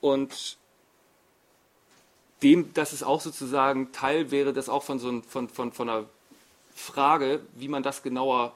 [0.00, 0.56] Und
[2.42, 5.88] dem, dass es auch sozusagen Teil wäre, das auch von so ein, von, von, von
[5.88, 6.06] einer
[6.74, 8.54] Frage, wie man das genauer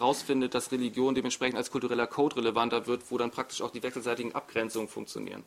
[0.00, 4.34] rausfindet, dass Religion dementsprechend als kultureller Code relevanter wird, wo dann praktisch auch die wechselseitigen
[4.34, 5.42] Abgrenzungen funktionieren.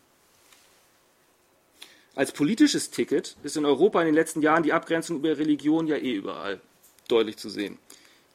[2.16, 5.96] Als politisches Ticket ist in Europa in den letzten Jahren die Abgrenzung über Religion ja
[5.96, 6.60] eh überall
[7.08, 7.78] deutlich zu sehen.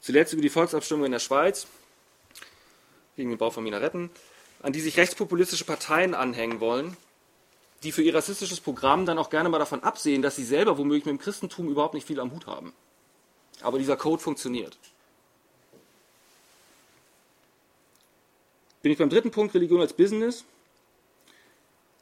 [0.01, 1.67] Zuletzt über die Volksabstimmung in der Schweiz
[3.17, 4.11] gegen den Bau von Minaretten,
[4.63, 6.97] an die sich rechtspopulistische Parteien anhängen wollen,
[7.85, 11.05] die für ihr rassistisches Programm dann auch gerne mal davon absehen, dass sie selber womöglich
[11.05, 12.73] mit dem Christentum überhaupt nicht viel am Hut haben.
[13.63, 14.79] Aber dieser Code funktioniert.
[18.83, 20.45] Bin ich beim dritten Punkt, Religion als Business.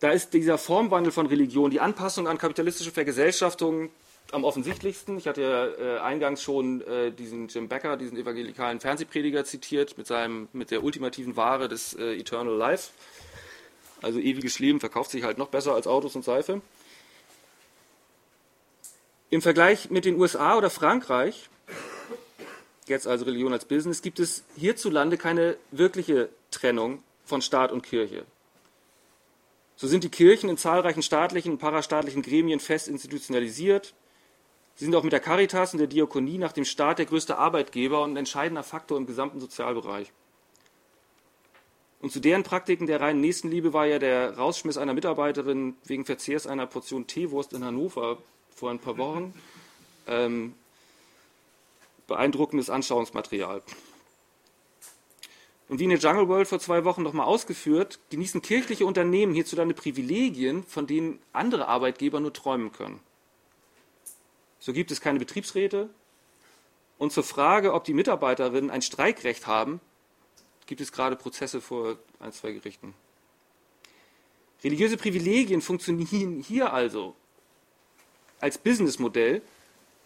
[0.00, 3.90] Da ist dieser Formwandel von Religion, die Anpassung an kapitalistische Vergesellschaftung
[4.32, 5.16] am offensichtlichsten.
[5.18, 10.06] Ich hatte ja äh, eingangs schon äh, diesen Jim Becker, diesen evangelikalen Fernsehprediger zitiert, mit,
[10.06, 12.90] seinem, mit der ultimativen Ware des äh, Eternal Life.
[14.02, 16.60] Also ewiges Leben verkauft sich halt noch besser als Autos und Seife.
[19.30, 21.48] Im Vergleich mit den USA oder Frankreich,
[22.86, 28.26] jetzt also Religion als Business, gibt es hierzulande keine wirkliche Trennung von Staat und Kirche.
[29.76, 33.94] So sind die Kirchen in zahlreichen staatlichen und parastaatlichen Gremien fest institutionalisiert.
[34.74, 38.02] Sie sind auch mit der Caritas und der Diakonie nach dem Staat der größte Arbeitgeber
[38.02, 40.12] und ein entscheidender Faktor im gesamten Sozialbereich.
[42.02, 46.48] Und zu deren Praktiken der reinen Nächstenliebe war ja der Rausschmiss einer Mitarbeiterin wegen Verzehrs
[46.48, 48.18] einer Portion Teewurst in Hannover
[48.54, 49.32] vor ein paar Wochen
[50.08, 50.54] ähm,
[52.08, 53.62] beeindruckendes Anschauungsmaterial.
[55.68, 59.72] Und wie in der Jungle World vor zwei Wochen nochmal ausgeführt, genießen kirchliche Unternehmen hierzulande
[59.72, 62.98] Privilegien, von denen andere Arbeitgeber nur träumen können.
[64.58, 65.88] So gibt es keine Betriebsräte.
[66.98, 69.80] Und zur Frage, ob die Mitarbeiterinnen ein Streikrecht haben,
[70.66, 72.94] gibt es gerade Prozesse vor ein, zwei Gerichten.
[74.64, 77.16] Religiöse Privilegien funktionieren hier also
[78.40, 79.42] als Businessmodell,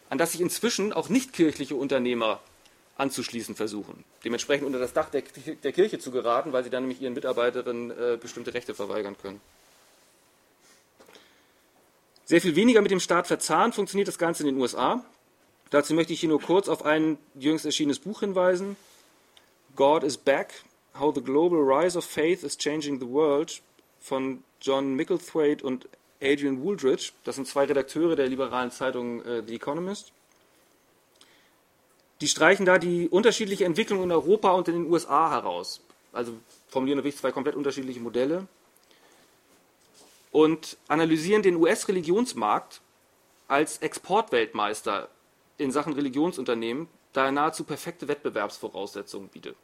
[0.08, 2.40] an das sich inzwischen auch nichtkirchliche Unternehmer
[2.96, 4.04] anzuschließen versuchen.
[4.24, 5.22] Dementsprechend unter das Dach der,
[5.62, 9.40] der Kirche zu geraten, weil sie dann nämlich ihren Mitarbeiterinnen äh, bestimmte Rechte verweigern können.
[12.24, 15.04] Sehr viel weniger mit dem Staat verzahnt funktioniert das Ganze in den USA.
[15.70, 18.76] Dazu möchte ich hier nur kurz auf ein jüngst erschienenes Buch hinweisen.
[19.76, 20.64] God is Back,
[20.98, 23.60] How the Global Rise of Faith is Changing the World
[24.00, 25.86] von John Micklethwaite und
[26.22, 27.12] Adrian Wooldridge.
[27.24, 30.12] Das sind zwei Redakteure der liberalen Zeitung äh, The Economist.
[32.22, 35.82] Die streichen da die unterschiedliche Entwicklung in Europa und in den USA heraus.
[36.14, 36.32] Also
[36.68, 38.48] formulieren wirklich zwei komplett unterschiedliche Modelle
[40.32, 42.80] und analysieren den US-Religionsmarkt
[43.48, 45.08] als Exportweltmeister
[45.58, 49.56] in Sachen Religionsunternehmen, da er nahezu perfekte Wettbewerbsvoraussetzungen bietet.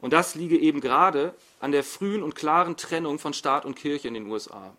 [0.00, 4.08] Und das liege eben gerade an der frühen und klaren Trennung von Staat und Kirche
[4.08, 4.72] in den USA.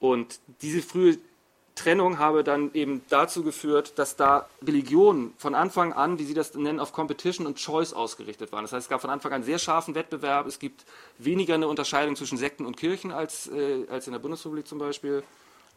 [0.00, 1.18] Und diese frühe
[1.74, 6.54] Trennung habe dann eben dazu geführt, dass da Religionen von Anfang an, wie Sie das
[6.54, 8.64] nennen, auf Competition und Choice ausgerichtet waren.
[8.64, 10.46] Das heißt, es gab von Anfang an sehr scharfen Wettbewerb.
[10.46, 10.84] Es gibt
[11.18, 15.24] weniger eine Unterscheidung zwischen Sekten und Kirchen als, äh, als in der Bundesrepublik zum Beispiel.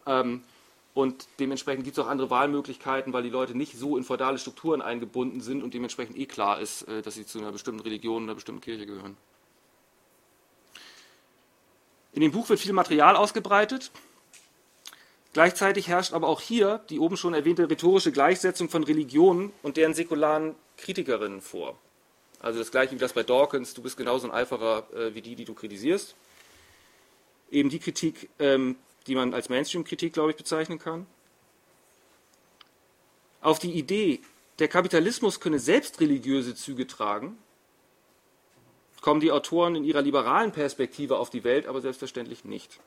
[0.06, 0.44] Ähm,
[0.98, 4.82] Und dementsprechend gibt es auch andere Wahlmöglichkeiten, weil die Leute nicht so in feudale Strukturen
[4.82, 8.34] eingebunden sind und dementsprechend eh klar ist, äh, dass sie zu einer bestimmten Religion, einer
[8.34, 9.16] bestimmten Kirche gehören.
[12.14, 13.92] In dem Buch wird viel Material ausgebreitet.
[15.34, 19.94] Gleichzeitig herrscht aber auch hier die oben schon erwähnte rhetorische Gleichsetzung von Religionen und deren
[19.94, 21.78] säkularen Kritikerinnen vor.
[22.40, 25.36] Also das gleiche wie das bei Dawkins, du bist genauso ein Eiferer äh, wie die,
[25.36, 26.16] die du kritisierst.
[27.52, 28.78] Eben die Kritik, ähm,
[29.08, 31.08] die man als Mainstream-Kritik, glaube ich, bezeichnen kann.
[33.42, 34.22] Auf die Idee,
[34.60, 37.38] der Kapitalismus könne selbst religiöse Züge tragen,
[39.02, 42.80] kommen die Autoren in ihrer liberalen Perspektive auf die Welt aber selbstverständlich nicht.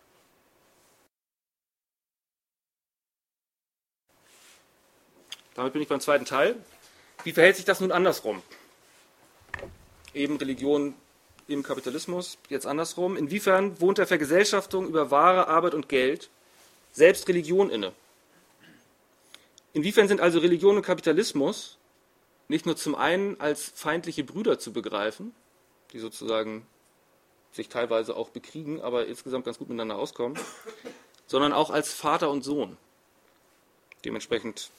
[5.54, 6.56] Damit bin ich beim zweiten Teil.
[7.24, 8.42] Wie verhält sich das nun andersrum?
[10.14, 10.94] Eben Religion
[11.54, 13.16] im Kapitalismus, jetzt andersrum.
[13.16, 16.30] Inwiefern wohnt der Vergesellschaftung über Ware, Arbeit und Geld
[16.92, 17.92] selbst Religion inne?
[19.72, 21.78] Inwiefern sind also Religion und Kapitalismus
[22.48, 25.32] nicht nur zum einen als feindliche Brüder zu begreifen,
[25.92, 26.66] die sozusagen
[27.52, 30.38] sich teilweise auch bekriegen, aber insgesamt ganz gut miteinander auskommen,
[31.26, 32.76] sondern auch als Vater und Sohn.
[34.04, 34.70] Dementsprechend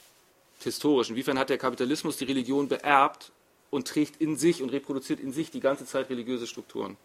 [0.59, 1.09] historisch.
[1.09, 3.31] Inwiefern hat der Kapitalismus die Religion beerbt
[3.71, 6.97] und trägt in sich und reproduziert in sich die ganze Zeit religiöse Strukturen?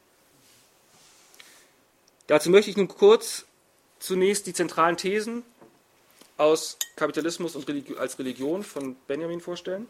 [2.27, 3.47] Dazu möchte ich nun kurz
[3.99, 5.43] zunächst die zentralen Thesen
[6.37, 9.89] aus Kapitalismus und Religi als Religion von Benjamin vorstellen.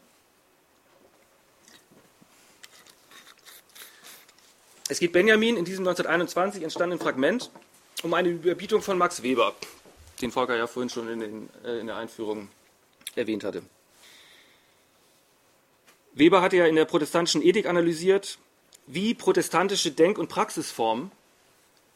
[4.87, 7.51] Es geht Benjamin in diesem 1921 entstandenen Fragment
[8.03, 9.53] um eine Überbietung von Max Weber,
[10.21, 12.47] den Volker ja vorhin schon in, den, äh, in der Einführung
[13.15, 13.63] erwähnt hatte.
[16.17, 18.39] Weber hatte ja in der protestantischen Ethik analysiert,
[18.87, 21.11] wie protestantische Denk- und Praxisformen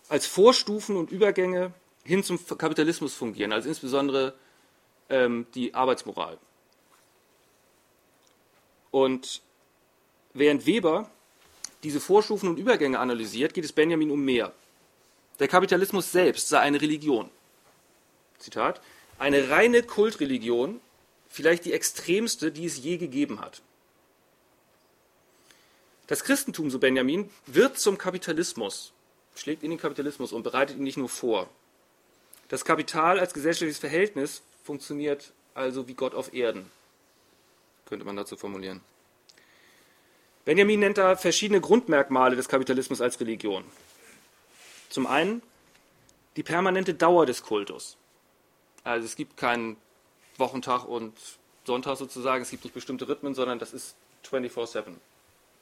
[0.10, 4.34] als Vorstufen und Übergänge hin zum Kapitalismus fungieren, also insbesondere
[5.10, 6.38] ähm, die Arbeitsmoral.
[8.92, 9.42] Und
[10.34, 11.10] während Weber
[11.84, 14.52] diese Vorstufen und Übergänge analysiert, geht es Benjamin um mehr.
[15.40, 17.30] Der Kapitalismus selbst sei eine Religion.
[18.38, 18.82] Zitat.
[19.18, 20.82] Eine reine Kultreligion,
[21.30, 23.62] vielleicht die extremste, die es je gegeben hat.
[26.12, 28.92] Das Christentum, so Benjamin, wird zum Kapitalismus,
[29.34, 31.50] schlägt in den Kapitalismus und bereitet ihn nicht nur vor.
[32.50, 36.70] Das Kapital als gesellschaftliches Verhältnis funktioniert also wie Gott auf Erden,
[37.86, 38.82] könnte man dazu formulieren.
[40.44, 43.64] Benjamin nennt da verschiedene Grundmerkmale des Kapitalismus als Religion.
[44.90, 45.42] Zum einen
[46.36, 47.96] die permanente Dauer des Kultus.
[48.84, 49.78] Also es gibt keinen
[50.36, 51.14] Wochentag und
[51.64, 53.96] Sonntag sozusagen, es gibt nicht bestimmte Rhythmen, sondern das ist
[54.30, 54.98] 24-7.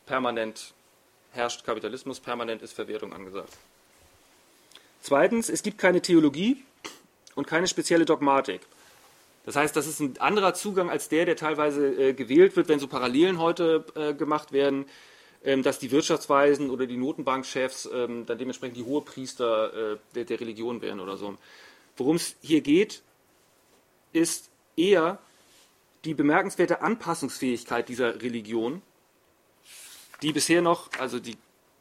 [0.09, 0.73] Permanent
[1.33, 3.55] herrscht Kapitalismus, permanent ist Verwertung angesagt.
[5.01, 6.63] Zweitens, es gibt keine Theologie
[7.35, 8.61] und keine spezielle Dogmatik.
[9.45, 12.79] Das heißt, das ist ein anderer Zugang als der, der teilweise äh, gewählt wird, wenn
[12.79, 14.85] so Parallelen heute äh, gemacht werden,
[15.43, 20.39] ähm, dass die Wirtschaftsweisen oder die Notenbankchefs ähm, dann dementsprechend die Hohepriester äh, der, der
[20.39, 21.37] Religion wären oder so.
[21.97, 23.03] Worum es hier geht,
[24.11, 25.19] ist eher
[26.03, 28.81] die bemerkenswerte Anpassungsfähigkeit dieser Religion,
[30.21, 31.38] die bisher noch, also die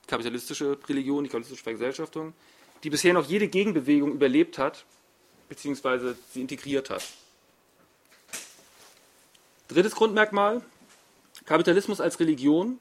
[0.07, 2.35] kapitalistische Religion, die kapitalistische Vergesellschaftung,
[2.83, 4.85] die bisher noch jede Gegenbewegung überlebt hat,
[5.49, 7.03] beziehungsweise sie integriert hat.
[9.69, 10.63] Drittes Grundmerkmal,
[11.45, 12.79] Kapitalismus als Religion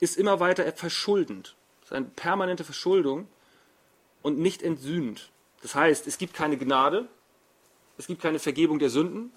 [0.00, 1.54] ist immer weiter verschuldend.
[1.80, 3.28] Es ist eine permanente Verschuldung
[4.22, 5.30] und nicht entsühnt.
[5.62, 7.08] Das heißt, es gibt keine Gnade,
[7.96, 9.32] es gibt keine Vergebung der Sünden,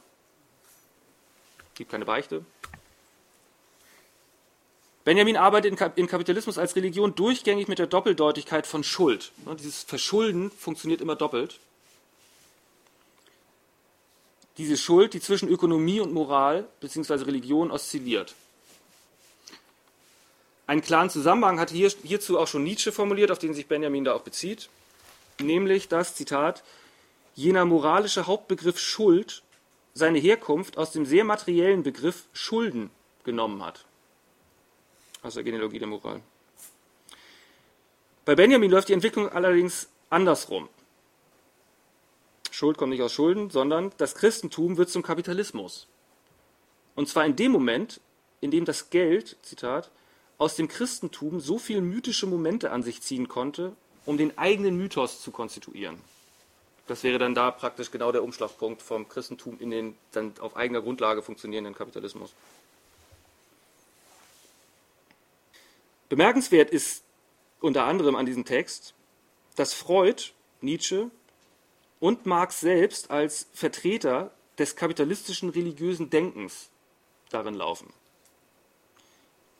[1.69, 2.43] es gibt keine Beichte.
[5.09, 9.31] Benjamin arbeitet im Kapitalismus als Religion durchgängig mit der Doppeldeutigkeit von Schuld.
[9.57, 11.59] Dieses Verschulden funktioniert immer doppelt
[14.59, 17.23] diese Schuld, die zwischen Ökonomie und Moral bzw.
[17.23, 18.35] Religion oszilliert.
[20.67, 24.13] Einen klaren Zusammenhang hat hier, hierzu auch schon Nietzsche formuliert, auf den sich Benjamin da
[24.13, 24.69] auch bezieht,
[25.39, 26.63] nämlich dass, Zitat,
[27.33, 29.41] jener moralische Hauptbegriff Schuld
[29.95, 32.91] seine Herkunft aus dem sehr materiellen Begriff Schulden
[33.23, 33.85] genommen hat.
[35.21, 36.21] Aus der Genealogie der Moral.
[38.25, 40.69] Bei Benjamin läuft die Entwicklung allerdings andersrum.
[42.51, 45.87] Schuld kommt nicht aus Schulden, sondern das Christentum wird zum Kapitalismus.
[46.95, 48.01] Und zwar in dem Moment,
[48.41, 49.91] in dem das Geld, Zitat,
[50.37, 53.73] aus dem Christentum so viele mythische Momente an sich ziehen konnte,
[54.05, 55.99] um den eigenen Mythos zu konstituieren.
[56.87, 60.81] Das wäre dann da praktisch genau der Umschlagpunkt vom Christentum in den dann auf eigener
[60.81, 62.33] Grundlage funktionierenden Kapitalismus.
[66.09, 67.03] Bemerkenswert ist
[67.61, 68.95] unter anderem an diesem Text,
[69.55, 70.31] dass Freud
[70.61, 71.11] Nietzsche
[71.99, 76.69] und Marx selbst als Vertreter des kapitalistischen religiösen Denkens
[77.29, 77.93] darin laufen.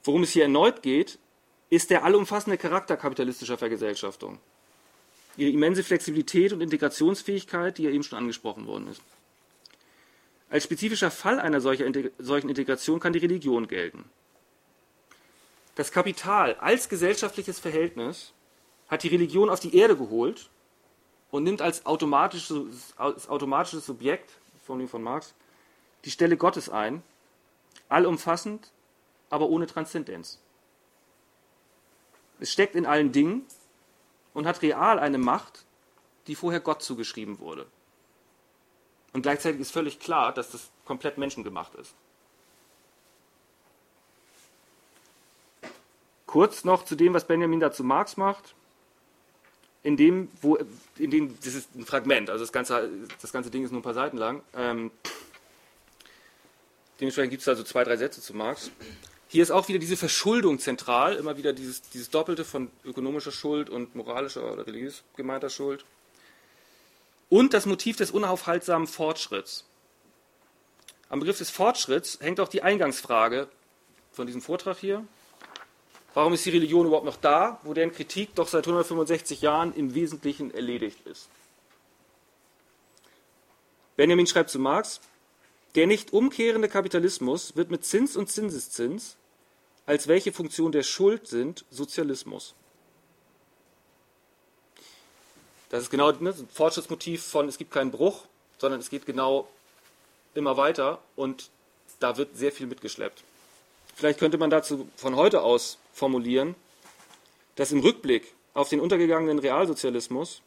[0.03, 1.19] Worum es hier erneut geht,
[1.69, 4.39] ist der allumfassende Charakter kapitalistischer Vergesellschaftung.
[5.37, 9.01] Ihre immense Flexibilität und Integrationsfähigkeit, die ja eben schon angesprochen worden ist.
[10.49, 14.09] Als spezifischer Fall einer solchen Integration kann die Religion gelten.
[15.79, 18.33] Das Kapital als gesellschaftliches Verhältnis
[18.89, 20.49] hat die Religion auf die Erde geholt
[21.31, 24.29] und nimmt als automatisches, als automatisches Subjekt,
[24.65, 25.33] Formulierung von Marx,
[26.03, 27.01] die Stelle Gottes ein,
[27.87, 28.73] allumfassend,
[29.29, 30.41] aber ohne Transzendenz.
[32.41, 33.45] Es steckt in allen Dingen
[34.33, 35.63] und hat real eine Macht,
[36.27, 37.65] die vorher Gott zugeschrieben wurde.
[39.13, 41.95] Und gleichzeitig ist völlig klar, dass das komplett menschengemacht ist.
[46.29, 48.53] Kurz noch zu dem, was Benjamin dazu Marx macht.
[49.81, 50.59] In dem, wo,
[50.99, 52.87] in dem, das ist ein Fragment, also das ganze,
[53.19, 54.43] das ganze Ding ist nur ein paar Seiten lang.
[54.55, 54.91] Ähm,
[56.99, 58.69] dementsprechend gibt es also zwei, drei Sätze zu Marx.
[59.27, 63.67] Hier ist auch wieder diese Verschuldung zentral, immer wieder dieses, dieses Doppelte von ökonomischer Schuld
[63.71, 65.83] und moralischer oder religiös gemeinter Schuld.
[67.27, 69.65] Und das Motiv des unaufhaltsamen Fortschritts.
[71.09, 73.47] Am Begriff des Fortschritts hängt auch die Eingangsfrage
[74.11, 75.03] von diesem Vortrag hier.
[76.13, 79.93] Warum ist die Religion überhaupt noch da, wo deren Kritik doch seit 165 Jahren im
[79.93, 81.29] Wesentlichen erledigt ist?
[83.95, 85.01] Benjamin schreibt zu Marx,
[85.75, 89.17] der nicht umkehrende Kapitalismus wird mit Zins und Zinseszins
[89.85, 92.53] als welche Funktion der Schuld sind, Sozialismus.
[95.69, 98.25] Das ist genau ne, ein Fortschrittsmotiv von, es gibt keinen Bruch,
[98.59, 99.47] sondern es geht genau
[100.35, 101.49] immer weiter und
[101.99, 103.23] da wird sehr viel mitgeschleppt.
[103.99, 106.55] Vielleicht könnte man dazu von heute aus formulieren,
[107.55, 110.41] dass im Rückblick auf den untergegangenen Realsozialismus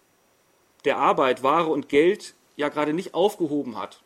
[0.84, 4.00] der Arbeit, Ware und Geld ja gerade nicht aufgehoben hat,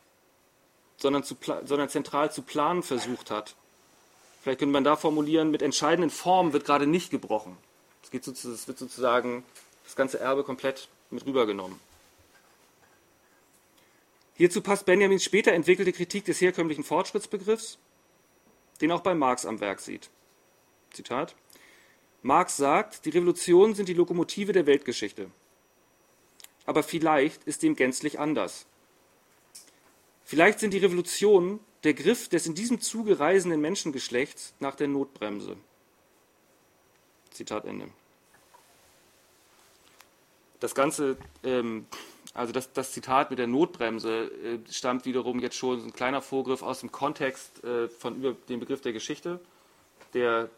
[0.97, 3.55] sondern, zu, sondern zentral zu planen versucht hat
[4.47, 7.57] Vielleicht könnte man da formulieren, mit entscheidenden Formen wird gerade nicht gebrochen.
[8.05, 9.43] Es, es wird sozusagen
[9.83, 11.81] das ganze Erbe komplett mit rübergenommen.
[14.37, 17.79] Hierzu passt Benjamins später entwickelte Kritik des herkömmlichen Fortschrittsbegriffs,
[18.79, 20.11] den auch bei Marx am Werk sieht.
[20.93, 21.35] Zitat.
[22.23, 25.31] Marx sagt, die Revolutionen sind die Lokomotive der Weltgeschichte.
[26.65, 28.67] Aber vielleicht ist dem gänzlich anders.
[30.25, 35.57] Vielleicht sind die Revolutionen der Griff des in diesem Zuge reisenden Menschengeschlechts nach der Notbremse.
[37.31, 37.89] Zitat Ende.
[40.59, 41.87] Das Ganze, ähm,
[42.37, 46.63] also das, das, Zitat mit der Notbremse äh, stammt wiederum jetzt schon ein kleiner Vorgriff
[46.63, 49.41] aus dem Kontext äh, von über dem Begriff der Geschichte,
[50.13, 50.51] der,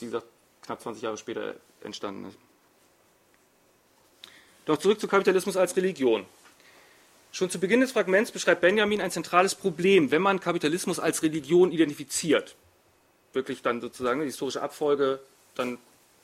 [0.00, 0.26] wie gesagt,
[0.62, 2.38] knapp 20 Jahre später entstanden ist.
[4.64, 6.26] Doch zurück zu Kapitalismus als Religion.
[7.32, 11.72] Schon zu Beginn des Fragments beschreibt Benjamin ein zentrales Problem, wenn man Kapitalismus als Religion
[11.72, 12.56] identifiziert.
[13.32, 15.20] Wirklich dann sozusagen die historische Abfolge
[15.54, 15.78] dann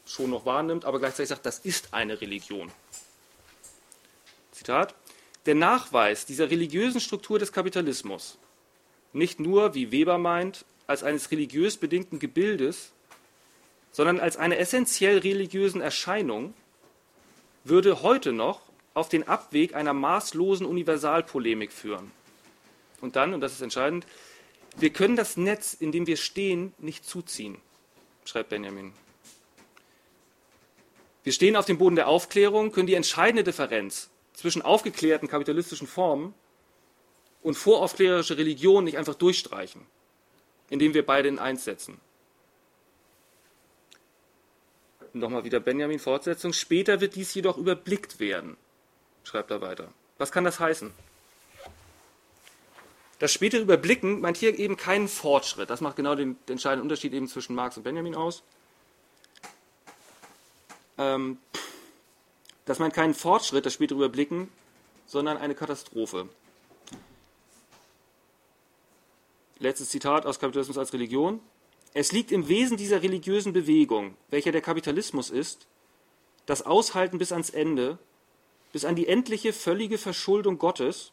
[0.04, 2.70] schon noch wahrnimmt, aber gleichzeitig sagt, das ist eine Religion.
[4.58, 4.94] Zitat.
[5.46, 8.38] Der Nachweis dieser religiösen Struktur des Kapitalismus,
[9.12, 12.92] nicht nur, wie Weber meint, als eines religiös bedingten Gebildes,
[13.92, 16.54] sondern als einer essentiell religiösen Erscheinung,
[17.64, 18.60] würde heute noch
[18.94, 22.10] auf den Abweg einer maßlosen Universalpolemik führen.
[23.00, 24.06] Und dann, und das ist entscheidend,
[24.76, 27.58] wir können das Netz, in dem wir stehen, nicht zuziehen,
[28.24, 28.92] schreibt Benjamin.
[31.22, 36.32] Wir stehen auf dem Boden der Aufklärung, können die entscheidende Differenz zwischen aufgeklärten kapitalistischen Formen
[37.42, 39.84] und voraufklärerischer Religion nicht einfach durchstreichen,
[40.70, 42.00] indem wir beide in eins setzen.
[45.12, 46.52] Nochmal wieder Benjamin Fortsetzung.
[46.52, 48.56] Später wird dies jedoch überblickt werden
[49.28, 49.88] schreibt er weiter.
[50.16, 50.92] Was kann das heißen?
[53.18, 55.70] Das spätere Überblicken meint hier eben keinen Fortschritt.
[55.70, 58.42] Das macht genau den, den entscheidenden Unterschied eben zwischen Marx und Benjamin aus.
[60.96, 61.38] Ähm,
[62.68, 64.48] das meint keinen Fortschritt, das spätere Überblicken,
[65.06, 66.28] sondern eine Katastrophe.
[69.58, 71.40] Letztes Zitat aus Kapitalismus als Religion.
[71.94, 75.66] Es liegt im Wesen dieser religiösen Bewegung, welcher der Kapitalismus ist,
[76.44, 77.98] das Aushalten bis ans Ende
[78.70, 81.12] bis an die endliche völlige Verschuldung Gottes,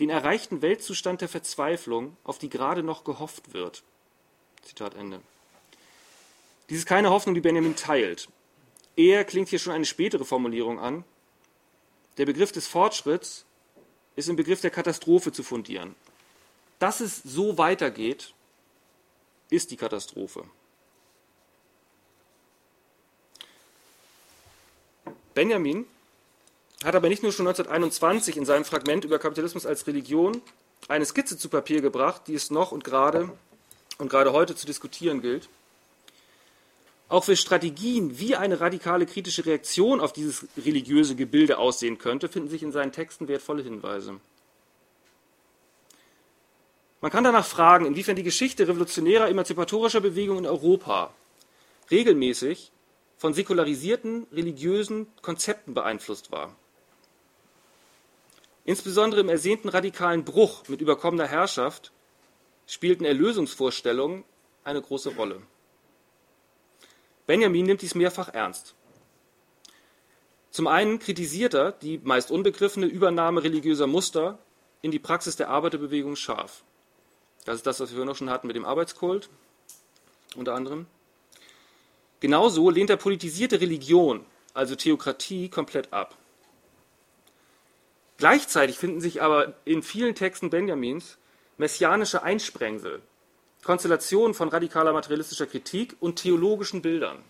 [0.00, 3.82] den erreichten Weltzustand der Verzweiflung, auf die gerade noch gehofft wird.
[4.60, 5.22] Zitat Ende.
[6.68, 8.28] Dies ist keine Hoffnung, die Benjamin teilt.
[8.96, 11.04] Eher klingt hier schon eine spätere Formulierung an.
[12.18, 13.44] Der Begriff des Fortschritts
[14.16, 15.94] ist im Begriff der Katastrophe zu fundieren.
[16.78, 18.34] Dass es so weitergeht,
[19.50, 20.44] ist die Katastrophe.
[25.34, 25.86] Benjamin
[26.84, 30.42] hat aber nicht nur schon 1921 in seinem Fragment über Kapitalismus als Religion
[30.88, 33.30] eine Skizze zu Papier gebracht, die es noch und gerade
[33.98, 35.48] und gerade heute zu diskutieren gilt.
[37.12, 42.48] Auch für Strategien, wie eine radikale kritische Reaktion auf dieses religiöse Gebilde aussehen könnte, finden
[42.48, 44.18] sich in seinen Texten wertvolle Hinweise.
[47.02, 51.12] Man kann danach fragen, inwiefern die Geschichte revolutionärer emanzipatorischer Bewegungen in Europa
[51.90, 52.72] regelmäßig
[53.18, 56.56] von säkularisierten religiösen Konzepten beeinflusst war.
[58.64, 61.92] Insbesondere im ersehnten radikalen Bruch mit überkommener Herrschaft
[62.66, 64.24] spielten Erlösungsvorstellungen
[64.64, 65.42] eine große Rolle.
[67.26, 68.74] Benjamin nimmt dies mehrfach ernst.
[70.50, 74.38] Zum einen kritisiert er die meist unbegriffene Übernahme religiöser Muster
[74.82, 76.62] in die Praxis der Arbeiterbewegung scharf.
[77.44, 79.30] Das ist das, was wir noch schon hatten mit dem Arbeitskult,
[80.36, 80.86] unter anderem.
[82.20, 86.16] Genauso lehnt er politisierte Religion, also Theokratie, komplett ab.
[88.18, 91.18] Gleichzeitig finden sich aber in vielen Texten Benjamins
[91.56, 93.02] messianische Einsprengsel,
[93.62, 97.22] Konstellationen von radikaler materialistischer Kritik und theologischen Bildern.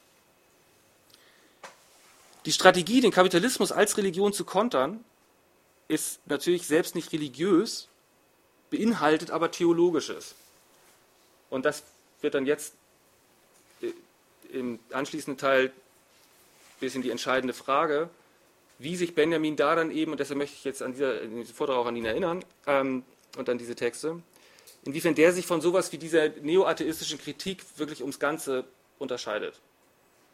[2.47, 5.05] Die Strategie, den Kapitalismus als Religion zu kontern,
[5.89, 7.89] ist natürlich selbst nicht religiös,
[8.71, 10.35] beinhaltet aber Theologisches.
[11.51, 11.83] Und das
[12.23, 12.75] wird dann jetzt
[13.83, 13.93] äh,
[14.53, 18.09] im anschließenden Teil ein bisschen die entscheidende Frage,
[18.79, 21.55] wie sich Benjamin da dann eben, und deshalb möchte ich jetzt an dieser, in diesem
[21.55, 23.05] Vortrag auch an ihn erinnern, ähm,
[23.37, 24.21] und an diese Texte,
[24.85, 28.65] inwiefern der sich von sowas wie dieser neoatheistischen Kritik wirklich ums Ganze
[28.99, 29.61] unterscheidet.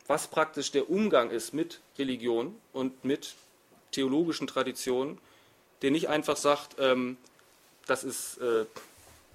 [0.06, 3.34] Was praktisch der Umgang ist mit Religion und mit
[3.92, 5.18] theologischen Traditionen,
[5.82, 7.18] der nicht einfach sagt, ähm,
[7.86, 8.64] das ist, äh,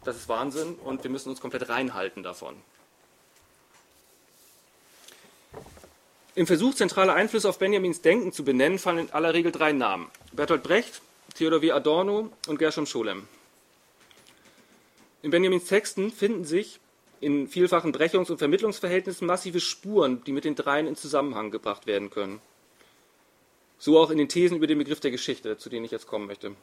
[0.04, 2.56] das ist Wahnsinn und wir müssen uns komplett reinhalten davon.
[6.36, 10.10] Im Versuch, zentrale Einflüsse auf Benjamins Denken zu benennen, fallen in aller Regel drei Namen.
[10.32, 11.02] Bertolt Brecht,
[11.36, 11.72] Theodor W.
[11.72, 13.28] Adorno und Gershom Scholem.
[15.24, 16.82] In Benjamins Texten finden sich
[17.22, 22.10] in vielfachen Brechungs- und Vermittlungsverhältnissen massive Spuren, die mit den dreien in Zusammenhang gebracht werden
[22.10, 22.42] können.
[23.80, 26.28] So auch in den Thesen über den Begriff der Geschichte, zu denen ich jetzt kommen
[26.28, 26.54] möchte.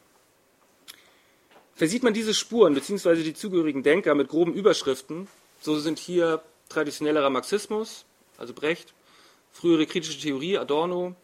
[1.74, 3.22] Versieht man diese Spuren bzw.
[3.22, 5.28] die zugehörigen Denker mit groben Überschriften,
[5.62, 8.04] so sind hier traditionellerer Marxismus,
[8.36, 8.92] also Brecht,
[9.52, 11.14] frühere kritische Theorie, Adorno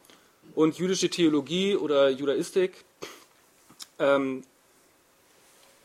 [0.54, 2.72] und jüdische Theologie oder Judaistik
[3.98, 4.42] ähm,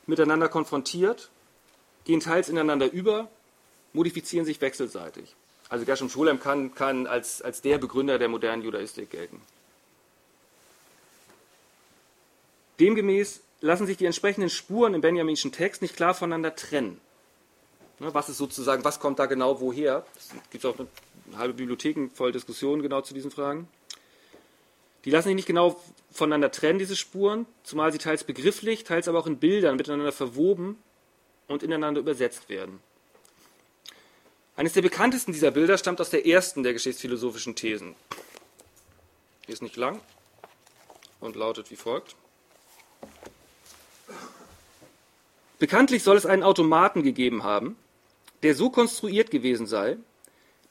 [0.08, 1.30] miteinander konfrontiert,
[2.06, 3.30] gehen teils ineinander über,
[3.94, 5.36] modifizieren sich wechselseitig.
[5.70, 9.42] Also Gershom Scholem kann, kann als, als der Begründer der modernen Judaistik gelten.
[12.80, 17.00] Demgemäß lassen sich die entsprechenden Spuren im Benjaminschen Text nicht klar voneinander trennen.
[18.00, 20.06] Ne, was ist sozusagen, was kommt da genau woher?
[20.18, 20.88] Es gibt auch eine
[21.38, 23.68] halbe Bibliotheken voll Diskussionen genau zu diesen Fragen.
[25.06, 25.80] Die lassen sich nicht genau
[26.12, 30.78] voneinander trennen, diese Spuren, zumal sie teils begrifflich, teils aber auch in Bildern miteinander verwoben
[31.52, 32.80] und ineinander übersetzt werden.
[34.56, 37.96] Eines der bekanntesten dieser Bilder stammt aus der ersten der geschichtsphilosophischen Thesen.
[39.48, 40.00] Die ist nicht lang
[41.20, 42.16] und lautet wie folgt.
[45.60, 47.78] Bekanntlich soll es einen Automaten gegeben haben,
[48.44, 49.98] der so konstruiert gewesen sei,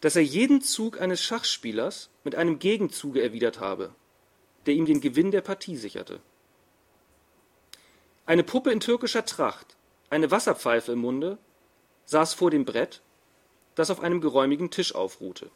[0.00, 3.94] dass er jeden Zug eines Schachspielers mit einem Gegenzuge erwidert habe,
[4.66, 6.20] der ihm den Gewinn der Partie sicherte.
[8.26, 9.76] Eine Puppe in türkischer Tracht,
[10.10, 11.38] eine Wasserpfeife im Munde,
[12.06, 13.00] saß vor dem Brett,
[13.76, 15.50] das auf einem geräumigen Tisch aufruhte.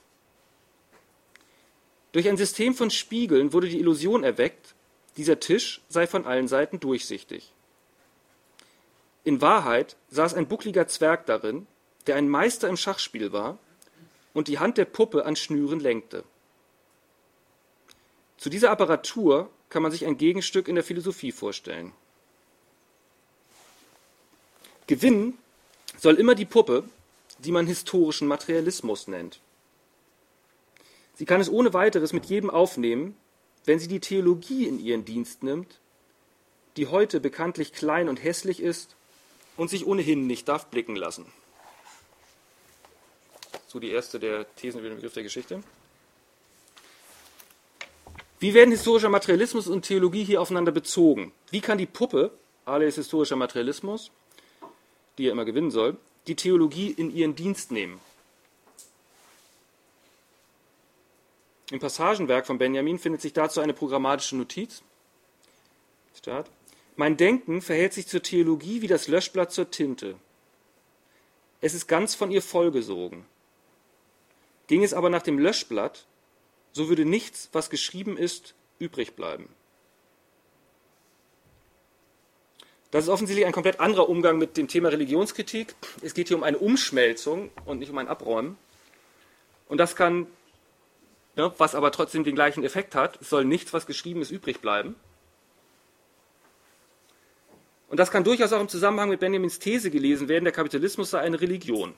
[2.12, 4.74] Durch ein System von Spiegeln wurde die Illusion erweckt,
[5.16, 7.52] dieser Tisch sei von allen Seiten durchsichtig.
[9.24, 11.66] In Wahrheit saß ein buckliger Zwerg darin,
[12.07, 13.59] der ein Meister im Schachspiel war
[14.32, 16.24] und die Hand der Puppe an Schnüren lenkte.
[18.36, 21.92] Zu dieser Apparatur kann man sich ein Gegenstück in der Philosophie vorstellen.
[24.87, 25.39] Gewinnen
[25.99, 26.85] soll immer die Puppe,
[27.39, 29.41] die man historischen Materialismus nennt.
[31.14, 33.16] Sie kann es ohne weiteres mit jedem aufnehmen,
[33.64, 35.78] wenn sie die Theologie in ihren Dienst nimmt,
[36.76, 38.97] die heute bekanntlich klein und hässlich ist
[39.57, 41.26] und sich ohnehin nicht darf blicken lassen.
[43.66, 45.62] So die erste der Thesen über den Begriff der Geschichte.
[48.41, 51.32] Wie werden historischer Materialismus und Theologie hier aufeinander bezogen?
[51.51, 52.32] Wie kann die Puppe,
[52.66, 54.11] alias historischer Materialismus,
[55.18, 55.96] die er immer gewinnen soll,
[56.26, 58.00] die Theologie in ihren Dienst nehmen?
[61.70, 64.82] Im Passagenwerk von Benjamin findet sich dazu eine programmatische Notiz.
[66.14, 66.50] Start.
[66.96, 70.16] Mein Denken verhält sich zur Theologie wie das Löschblatt zur Tinte.
[71.60, 73.24] Es ist ganz von ihr vollgesogen.
[74.66, 76.06] Ging es aber nach dem Löschblatt,
[76.72, 79.48] so würde nichts, was geschrieben ist, übrig bleiben.
[82.95, 85.74] Das ist offensichtlich ein komplett anderer Umgang mit dem Thema Religionskritik.
[86.01, 88.57] Es geht hier um eine Umschmelzung und nicht um ein Abräumen.
[89.66, 90.28] Und das kann,
[91.34, 94.61] ja, was aber trotzdem den gleichen Effekt hat, es soll nichts, was geschrieben ist, übrig
[94.61, 94.95] bleiben.
[97.88, 101.18] Und das kann durchaus auch im Zusammenhang mit Benjamins These gelesen werden, der Kapitalismus sei
[101.18, 101.97] eine Religion.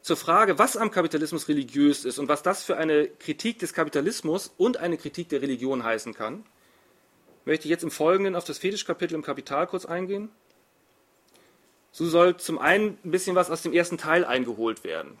[0.00, 4.54] Zur Frage, was am Kapitalismus religiös ist und was das für eine Kritik des Kapitalismus
[4.56, 6.46] und eine Kritik der Religion heißen kann,
[7.44, 10.30] möchte ich jetzt im Folgenden auf das Fetischkapitel im Kapital kurz eingehen.
[11.92, 15.18] So soll zum einen ein bisschen was aus dem ersten Teil eingeholt werden.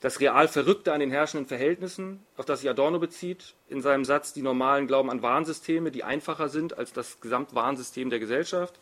[0.00, 4.32] Das real Verrückte an den herrschenden Verhältnissen, auf das sich Adorno bezieht, in seinem Satz,
[4.32, 8.78] die Normalen glauben an Warnsysteme, die einfacher sind als das Gesamtwarnsystem der Gesellschaft.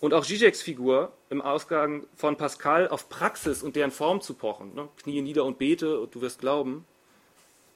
[0.00, 4.74] Und auch Zizeks Figur im Ausgang von Pascal auf Praxis und deren Form zu pochen,
[4.74, 4.88] ne?
[5.02, 6.84] knie nieder und bete und du wirst glauben,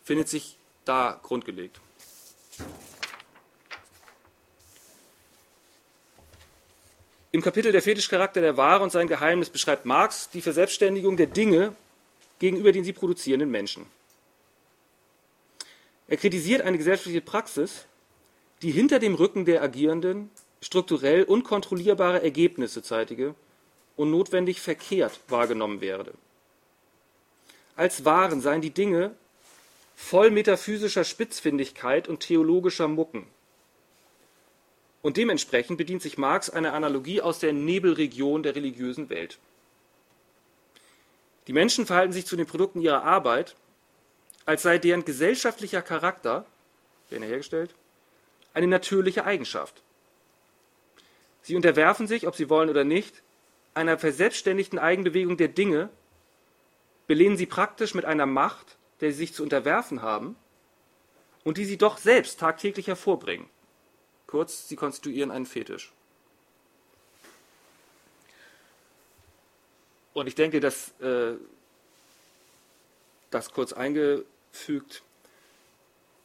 [0.02, 1.80] findet sich da grundgelegt.
[7.38, 11.72] Im Kapitel Der Fetischcharakter der Ware und sein Geheimnis beschreibt Marx die Verselbstständigung der Dinge
[12.40, 13.86] gegenüber den sie produzierenden Menschen.
[16.08, 17.86] Er kritisiert eine gesellschaftliche Praxis,
[18.60, 20.30] die hinter dem Rücken der Agierenden
[20.60, 23.36] strukturell unkontrollierbare Ergebnisse zeitige
[23.94, 26.14] und notwendig verkehrt wahrgenommen werde.
[27.76, 29.14] Als Waren seien die Dinge
[29.94, 33.28] voll metaphysischer Spitzfindigkeit und theologischer Mucken.
[35.02, 39.38] Und dementsprechend bedient sich Marx einer Analogie aus der Nebelregion der religiösen Welt.
[41.46, 43.54] Die Menschen verhalten sich zu den Produkten ihrer Arbeit,
[44.44, 46.46] als sei deren gesellschaftlicher Charakter,
[47.10, 47.74] wenn er hergestellt,
[48.54, 49.82] eine natürliche Eigenschaft.
[51.42, 53.22] Sie unterwerfen sich, ob sie wollen oder nicht,
[53.74, 55.88] einer verselbstständigten Eigenbewegung der Dinge,
[57.06, 60.36] belehnen sie praktisch mit einer Macht, der sie sich zu unterwerfen haben
[61.44, 63.48] und die sie doch selbst tagtäglich hervorbringen.
[64.28, 65.90] Kurz, sie konstituieren einen Fetisch.
[70.12, 71.34] Und ich denke, dass äh,
[73.30, 75.02] das kurz eingefügt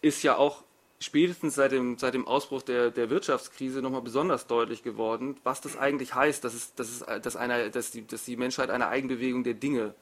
[0.02, 0.64] ist ja auch
[1.00, 5.78] spätestens seit dem, seit dem Ausbruch der, der Wirtschaftskrise nochmal besonders deutlich geworden, was das
[5.78, 9.44] eigentlich heißt, dass, es, dass, es, dass, einer, dass, die, dass die Menschheit einer Eigenbewegung
[9.44, 9.94] der Dinge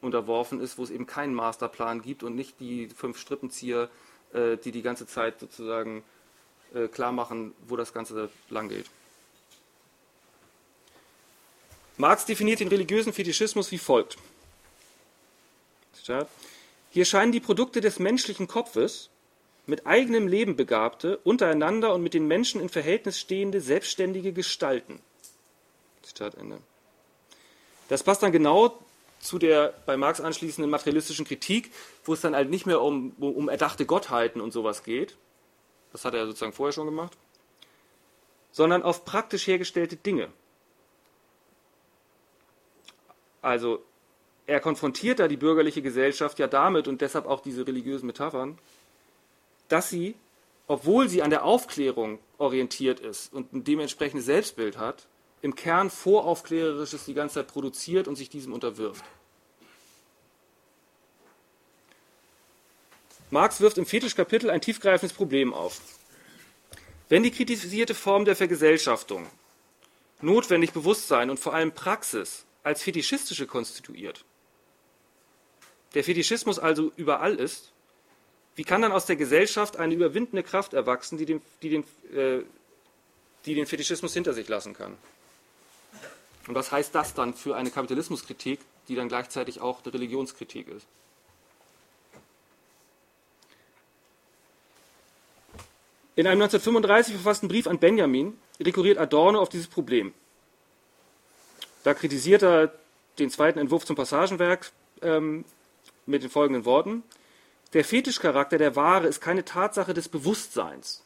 [0.00, 3.90] unterworfen ist, wo es eben keinen Masterplan gibt und nicht die fünf Strippenzieher,
[4.32, 6.02] äh, die die ganze Zeit sozusagen
[6.74, 8.86] äh, klar machen, wo das Ganze lang geht.
[11.96, 14.16] Marx definiert den religiösen Fetischismus wie folgt.
[16.90, 19.08] Hier scheinen die Produkte des menschlichen Kopfes
[19.66, 25.00] mit eigenem Leben begabte, untereinander und mit den Menschen in Verhältnis stehende, selbstständige Gestalten.
[26.02, 26.58] Zitat Ende.
[27.88, 28.78] Das passt dann genau
[29.20, 31.70] zu der bei Marx anschließenden materialistischen Kritik,
[32.04, 35.16] wo es dann halt nicht mehr um, um erdachte Gottheiten und sowas geht.
[35.92, 37.16] Das hat er sozusagen vorher schon gemacht.
[38.50, 40.28] Sondern auf praktisch hergestellte Dinge.
[43.40, 43.82] Also
[44.46, 48.58] er konfrontiert da die bürgerliche Gesellschaft ja damit und deshalb auch diese religiösen Metaphern,
[49.68, 50.14] dass sie,
[50.66, 55.06] obwohl sie an der Aufklärung orientiert ist und ein dementsprechendes Selbstbild hat,
[55.40, 59.04] im Kern voraufklärerisches die ganze Zeit produziert und sich diesem unterwirft.
[63.32, 65.80] Marx wirft im Fetischkapitel ein tiefgreifendes Problem auf.
[67.08, 69.26] Wenn die kritisierte Form der Vergesellschaftung
[70.20, 74.26] notwendig Bewusstsein und vor allem Praxis als fetischistische konstituiert,
[75.94, 77.72] der Fetischismus also überall ist,
[78.54, 82.42] wie kann dann aus der Gesellschaft eine überwindende Kraft erwachsen, die den, die den, äh,
[83.46, 84.98] die den Fetischismus hinter sich lassen kann?
[86.48, 90.86] Und was heißt das dann für eine Kapitalismuskritik, die dann gleichzeitig auch eine Religionskritik ist?
[96.14, 100.12] In einem 1935 verfassten Brief an Benjamin rekurriert Adorno auf dieses Problem.
[101.84, 102.72] Da kritisiert er
[103.18, 105.44] den zweiten Entwurf zum Passagenwerk ähm,
[106.06, 107.02] mit den folgenden Worten.
[107.72, 111.02] Der Fetischcharakter der Ware ist keine Tatsache des Bewusstseins,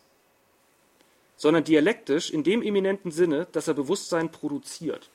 [1.36, 5.08] sondern dialektisch in dem eminenten Sinne, dass er Bewusstsein produziert.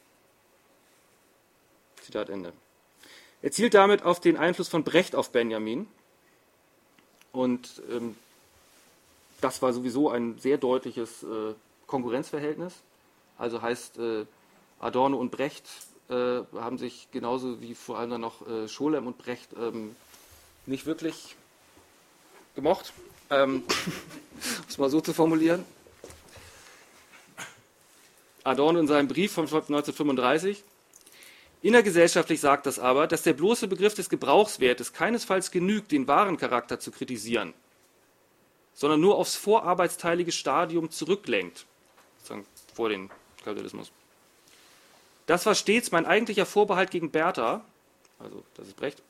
[2.01, 2.53] Zitat Ende.
[3.41, 5.87] Er zielt damit auf den Einfluss von Brecht auf Benjamin.
[7.31, 8.15] Und ähm,
[9.41, 11.53] das war sowieso ein sehr deutliches äh,
[11.87, 12.75] Konkurrenzverhältnis.
[13.37, 14.25] Also heißt, äh,
[14.79, 15.65] Adorno und Brecht
[16.09, 19.95] äh, haben sich genauso wie vor allem dann noch äh, Scholem und Brecht ähm,
[20.65, 21.35] nicht wirklich
[22.55, 22.93] gemocht,
[23.29, 25.65] ähm, um es mal so zu formulieren.
[28.43, 30.63] Adorno in seinem Brief von 1935
[31.63, 36.79] Innergesellschaftlich sagt das aber, dass der bloße Begriff des Gebrauchswertes keinesfalls genügt, den wahren Charakter
[36.79, 37.53] zu kritisieren,
[38.81, 41.67] sondern nur aufs vorarbeitsteilige Stadium zurücklenkt,
[42.17, 43.11] sozusagen vor dem
[43.43, 43.91] Kapitalismus.
[45.27, 47.63] Das war stets mein eigentlicher Vorbehalt gegen Bertha,
[48.17, 49.03] also das ist Brecht,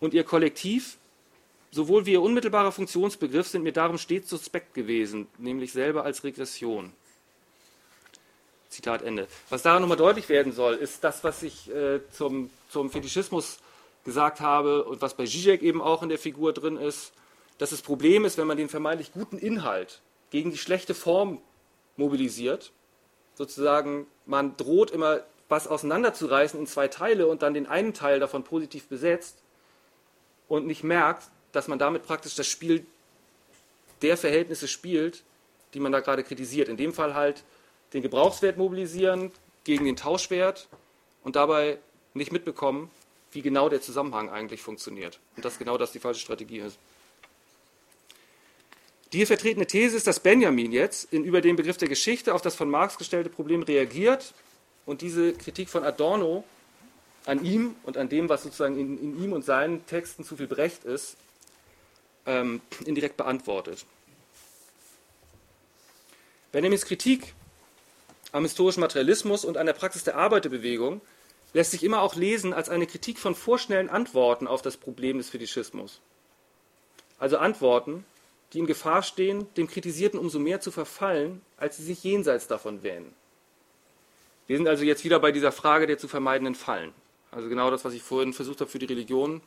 [0.00, 0.98] und ihr Kollektiv,
[1.70, 6.92] sowohl wie ihr unmittelbarer Funktionsbegriff, sind mir darum stets suspekt gewesen, nämlich selber als Regression.
[8.68, 9.28] Zitat Ende.
[9.48, 13.60] Was daran nochmal deutlich werden soll, ist das, was ich äh, zum, zum Fetischismus
[14.04, 17.14] gesagt habe und was bei Zizek eben auch in der Figur drin ist,
[17.58, 20.00] dass das Problem ist, wenn man den vermeintlich guten Inhalt
[20.30, 21.40] gegen die schlechte Form
[21.96, 22.72] mobilisiert,
[23.34, 28.44] sozusagen, man droht immer was auseinanderzureißen in zwei Teile und dann den einen Teil davon
[28.44, 29.42] positiv besetzt
[30.48, 32.86] und nicht merkt, dass man damit praktisch das Spiel
[34.02, 35.22] der Verhältnisse spielt,
[35.74, 36.68] die man da gerade kritisiert.
[36.68, 37.44] In dem Fall halt
[37.92, 39.30] den Gebrauchswert mobilisieren
[39.64, 40.68] gegen den Tauschwert
[41.22, 41.78] und dabei
[42.12, 42.90] nicht mitbekommen,
[43.32, 45.20] wie genau der Zusammenhang eigentlich funktioniert.
[45.36, 46.78] Und dass genau das die falsche Strategie ist.
[49.14, 52.42] Die hier vertretene These ist, dass Benjamin jetzt in, über den Begriff der Geschichte auf
[52.42, 54.34] das von Marx gestellte Problem reagiert
[54.86, 56.42] und diese Kritik von Adorno
[57.24, 60.48] an ihm und an dem, was sozusagen in, in ihm und seinen Texten zu viel
[60.48, 61.16] Brecht ist,
[62.26, 63.86] ähm, indirekt beantwortet.
[66.50, 67.34] Benjamins Kritik
[68.32, 71.00] am historischen Materialismus und an der Praxis der Arbeiterbewegung
[71.52, 75.30] lässt sich immer auch lesen als eine Kritik von vorschnellen Antworten auf das Problem des
[75.30, 76.00] Fetischismus.
[77.20, 78.04] Also Antworten,
[78.54, 82.84] die in Gefahr stehen, dem Kritisierten umso mehr zu verfallen, als sie sich jenseits davon
[82.84, 83.12] wähnen.
[84.46, 86.92] Wir sind also jetzt wieder bei dieser Frage der zu vermeidenden Fallen.
[87.32, 89.40] Also genau das, was ich vorhin versucht habe für die Religion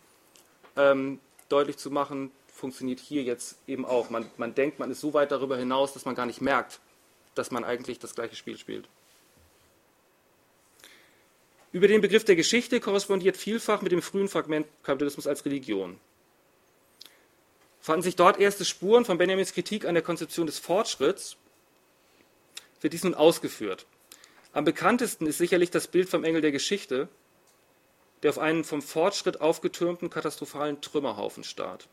[0.76, 4.10] ähm, deutlich zu machen, funktioniert hier jetzt eben auch.
[4.10, 6.80] Man, man denkt, man ist so weit darüber hinaus, dass man gar nicht merkt,
[7.34, 8.90] dass man eigentlich das gleiche Spiel spielt.
[11.72, 15.98] Über den Begriff der Geschichte korrespondiert vielfach mit dem frühen Fragment Kapitalismus als Religion
[17.80, 21.38] fanden sich dort erste Spuren von Benjamins Kritik an der Konzeption des Fortschritts,
[22.82, 23.86] wird dies nun ausgeführt.
[24.54, 27.10] Am bekanntesten ist sicherlich das Bild vom Engel der Geschichte,
[28.24, 31.88] der auf einen vom Fortschritt aufgetürmten katastrophalen Trümmerhaufen starrt.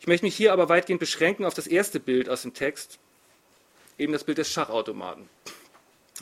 [0.00, 2.98] Ich möchte mich hier aber weitgehend beschränken auf das erste Bild aus dem Text,
[3.98, 5.28] eben das Bild des Schachautomaten,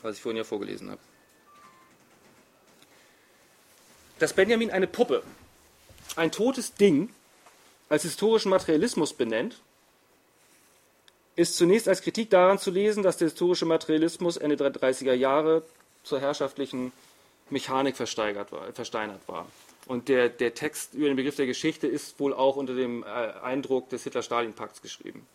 [0.03, 1.01] was ich vorhin ja vorgelesen habe.
[4.19, 5.23] Dass Benjamin eine Puppe
[6.17, 7.11] ein totes Ding
[7.89, 9.61] als historischen Materialismus benennt,
[11.37, 15.63] ist zunächst als Kritik daran zu lesen, dass der historische Materialismus Ende der 30er Jahre
[16.05, 16.93] zur herrschaftlichen
[17.51, 19.47] Mechanik war, versteinert war.
[19.87, 23.07] Und der, der, Text über den Begriff der Geschichte ist wohl auch unter dem äh,
[23.07, 25.27] Eindruck des Hitler-Stalin-Pakts geschrieben.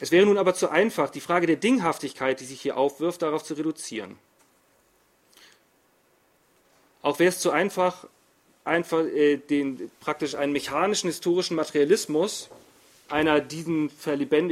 [0.00, 3.44] Es wäre nun aber zu einfach, die Frage der Dinghaftigkeit, die sich hier aufwirft, darauf
[3.44, 4.18] zu reduzieren.
[7.04, 8.06] Auch wäre es zu einfach,
[8.64, 12.48] einfach äh, den, praktisch einen mechanischen historischen Materialismus
[13.10, 13.90] einer diesen,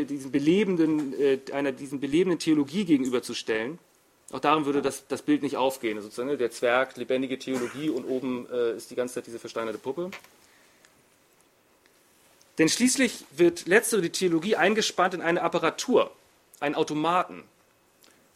[0.07, 3.79] diesen belebenden, äh, einer diesen belebenden Theologie gegenüberzustellen.
[4.33, 5.97] Auch darum würde das, das Bild nicht aufgehen.
[5.97, 9.79] Also sozusagen der Zwerg, lebendige Theologie und oben äh, ist die ganze Zeit diese versteinerte
[9.79, 10.11] Puppe.
[12.59, 16.11] Denn schließlich wird letztere die Theologie eingespannt in eine Apparatur,
[16.61, 17.45] einen Automaten,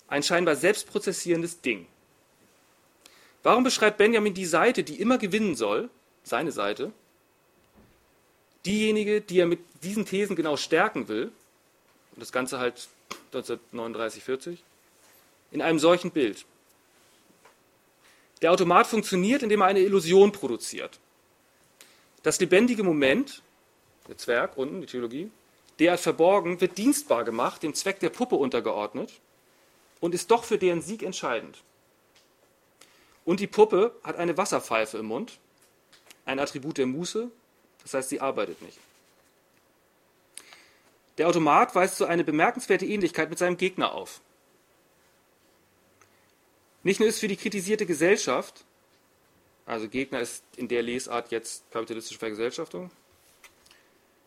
[0.09, 1.87] ein scheinbar selbstprozessierendes Ding.
[3.47, 5.89] Warum beschreibt Benjamin die Seite, die immer gewinnen soll,
[6.25, 6.91] seine Seite,
[8.65, 11.31] diejenige, die er mit diesen Thesen genau stärken will,
[12.11, 12.89] und das Ganze halt
[13.27, 14.65] 1939, 40,
[15.53, 16.45] in einem solchen Bild?
[18.43, 20.99] Der Automat funktioniert, indem er eine Illusion produziert.
[22.25, 23.43] Das lebendige Moment,
[24.09, 25.31] der Zwerg unten, die Theologie,
[25.79, 29.13] der als verborgen, wird dienstbar gemacht, dem Zweck der Puppe untergeordnet
[30.01, 31.63] und ist doch für deren Sieg entscheidend.
[33.27, 35.39] Und die Puppe hat eine Wasserpfeife im Mund,
[36.25, 37.31] ein Attribut der Muße,
[37.83, 38.79] das heißt, sie arbeitet nicht.
[41.19, 44.21] Der Automat weist so eine bemerkenswerte Ähnlichkeit mit seinem Gegner auf.
[46.85, 48.65] Nicht nur ist für die kritisierte Gesellschaft,
[49.67, 52.93] also Gegner ist in der Lesart jetzt kapitalistische Vergesellschaftung,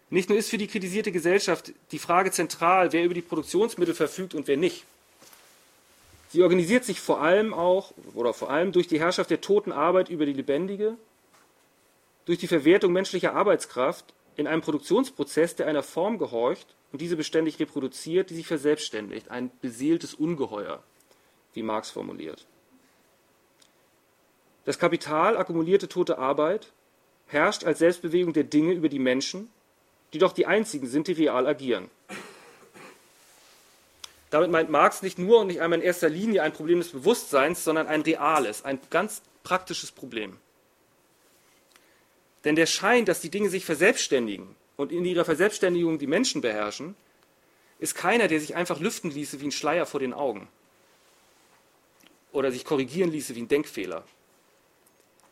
[0.09, 4.33] nicht nur ist für die kritisierte Gesellschaft die Frage zentral, wer über die Produktionsmittel verfügt
[4.33, 4.85] und wer nicht.
[6.29, 10.09] Sie organisiert sich vor allem auch oder vor allem durch die Herrschaft der toten Arbeit
[10.09, 10.95] über die lebendige,
[12.25, 17.59] durch die Verwertung menschlicher Arbeitskraft in einem Produktionsprozess, der einer Form gehorcht und diese beständig
[17.59, 20.83] reproduziert, die sich verselbstständigt, ein beseeltes Ungeheuer,
[21.53, 22.45] wie Marx formuliert.
[24.65, 26.71] Das Kapital, akkumulierte tote Arbeit,
[27.25, 29.49] herrscht als Selbstbewegung der Dinge über die Menschen,
[30.13, 31.89] die doch die einzigen sind, die real agieren.
[34.29, 37.63] Damit meint Marx nicht nur und nicht einmal in erster Linie ein Problem des Bewusstseins,
[37.63, 40.37] sondern ein reales, ein ganz praktisches Problem.
[42.43, 46.95] Denn der Schein, dass die Dinge sich verselbstständigen, und in ihrer Verselbstständigung die Menschen beherrschen,
[47.79, 50.47] ist keiner, der sich einfach lüften ließe wie ein Schleier vor den Augen
[52.31, 54.05] oder sich korrigieren ließe wie ein Denkfehler.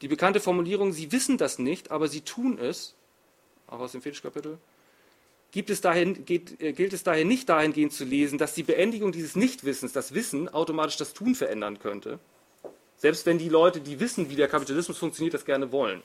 [0.02, 2.93] Die bekannte Formulierung, Sie wissen das nicht, aber Sie tun es,
[3.68, 4.58] auch aus dem Fetischkapitel,
[5.52, 9.12] gibt es dahin, geht, äh, gilt es daher nicht dahingehend zu lesen, dass die Beendigung
[9.12, 12.20] dieses Nichtwissens, das Wissen, automatisch das Tun verändern könnte.
[12.98, 16.02] Selbst wenn die Leute, die wissen, wie der Kapitalismus funktioniert, das gerne wollen.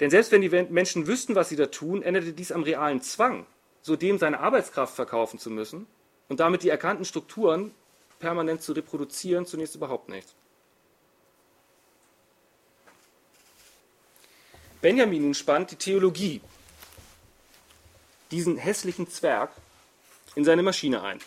[0.00, 3.46] Denn selbst wenn die Menschen wüssten, was sie da tun, änderte dies am realen Zwang,
[3.82, 5.86] so dem seine Arbeitskraft verkaufen zu müssen
[6.28, 7.72] und damit die erkannten Strukturen
[8.18, 10.34] permanent zu reproduzieren, zunächst überhaupt nichts.
[14.82, 16.40] Benjamin nun spannt die Theologie,
[18.32, 19.52] diesen hässlichen Zwerg,
[20.34, 21.20] in seine Maschine ein.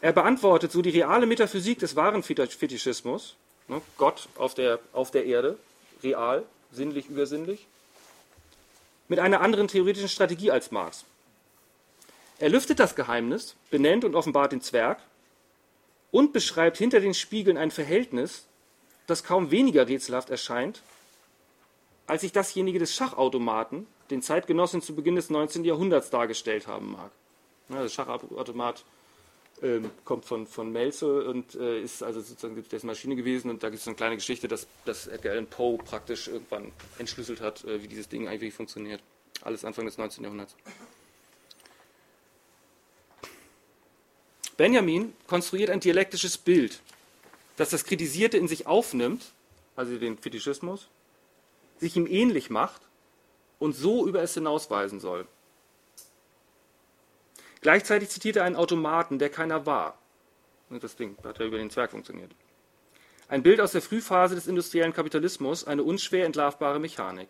[0.00, 3.36] Er beantwortet so die reale Metaphysik des wahren Fetischismus,
[3.68, 5.58] ne, Gott auf der, auf der Erde,
[6.02, 7.66] real, sinnlich, übersinnlich,
[9.06, 11.04] mit einer anderen theoretischen Strategie als Marx.
[12.40, 14.98] Er lüftet das Geheimnis, benennt und offenbart den Zwerg
[16.10, 18.46] und beschreibt hinter den Spiegeln ein Verhältnis,
[19.10, 20.82] das kaum weniger rätselhaft erscheint,
[22.06, 25.64] als sich dasjenige des Schachautomaten, den Zeitgenossen zu Beginn des 19.
[25.64, 27.10] Jahrhunderts dargestellt haben mag.
[27.68, 28.84] Ja, der Schachautomat
[29.62, 33.68] äh, kommt von, von Melze und äh, ist also sozusagen dessen Maschine gewesen und da
[33.68, 37.82] gibt es eine kleine Geschichte, dass, dass Edgar Allan Poe praktisch irgendwann entschlüsselt hat, äh,
[37.82, 39.02] wie dieses Ding eigentlich funktioniert.
[39.42, 40.24] Alles Anfang des 19.
[40.24, 40.56] Jahrhunderts.
[44.56, 46.80] Benjamin konstruiert ein dialektisches Bild
[47.60, 49.34] dass das Kritisierte in sich aufnimmt,
[49.76, 50.88] also den Fetischismus,
[51.76, 52.80] sich ihm ähnlich macht
[53.58, 55.26] und so über es hinausweisen soll.
[57.60, 59.98] Gleichzeitig zitiert er einen Automaten, der keiner war.
[60.70, 62.30] Das Ding hat ja über den Zwerg funktioniert.
[63.28, 67.28] Ein Bild aus der Frühphase des industriellen Kapitalismus, eine unschwer entlarvbare Mechanik.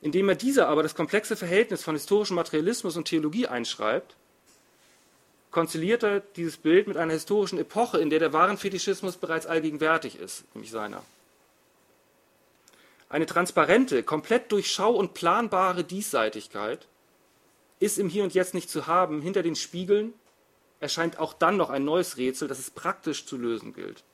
[0.00, 4.16] Indem er dieser aber das komplexe Verhältnis von historischem Materialismus und Theologie einschreibt,
[5.56, 10.44] konziliert er dieses Bild mit einer historischen Epoche, in der der Warenfetischismus bereits allgegenwärtig ist,
[10.52, 11.02] nämlich seiner.
[13.08, 16.86] Eine transparente, komplett durchschau- und planbare Diesseitigkeit
[17.80, 19.22] ist im Hier und Jetzt nicht zu haben.
[19.22, 20.12] Hinter den Spiegeln
[20.78, 24.04] erscheint auch dann noch ein neues Rätsel, das es praktisch zu lösen gilt.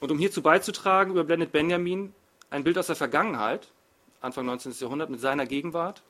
[0.00, 2.12] Und um hierzu beizutragen, überblendet Benjamin
[2.50, 3.68] ein Bild aus der Vergangenheit,
[4.20, 4.72] Anfang 19.
[4.80, 6.02] Jahrhundert, mit seiner Gegenwart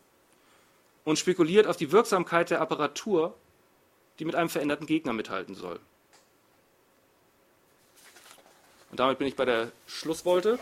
[1.05, 3.35] und spekuliert auf die Wirksamkeit der Apparatur,
[4.19, 5.79] die mit einem veränderten Gegner mithalten soll.
[8.91, 10.59] Und damit bin ich bei der Schlusswolte.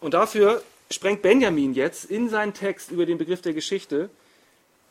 [0.00, 4.08] Und dafür sprengt Benjamin jetzt in seinen Text über den Begriff der Geschichte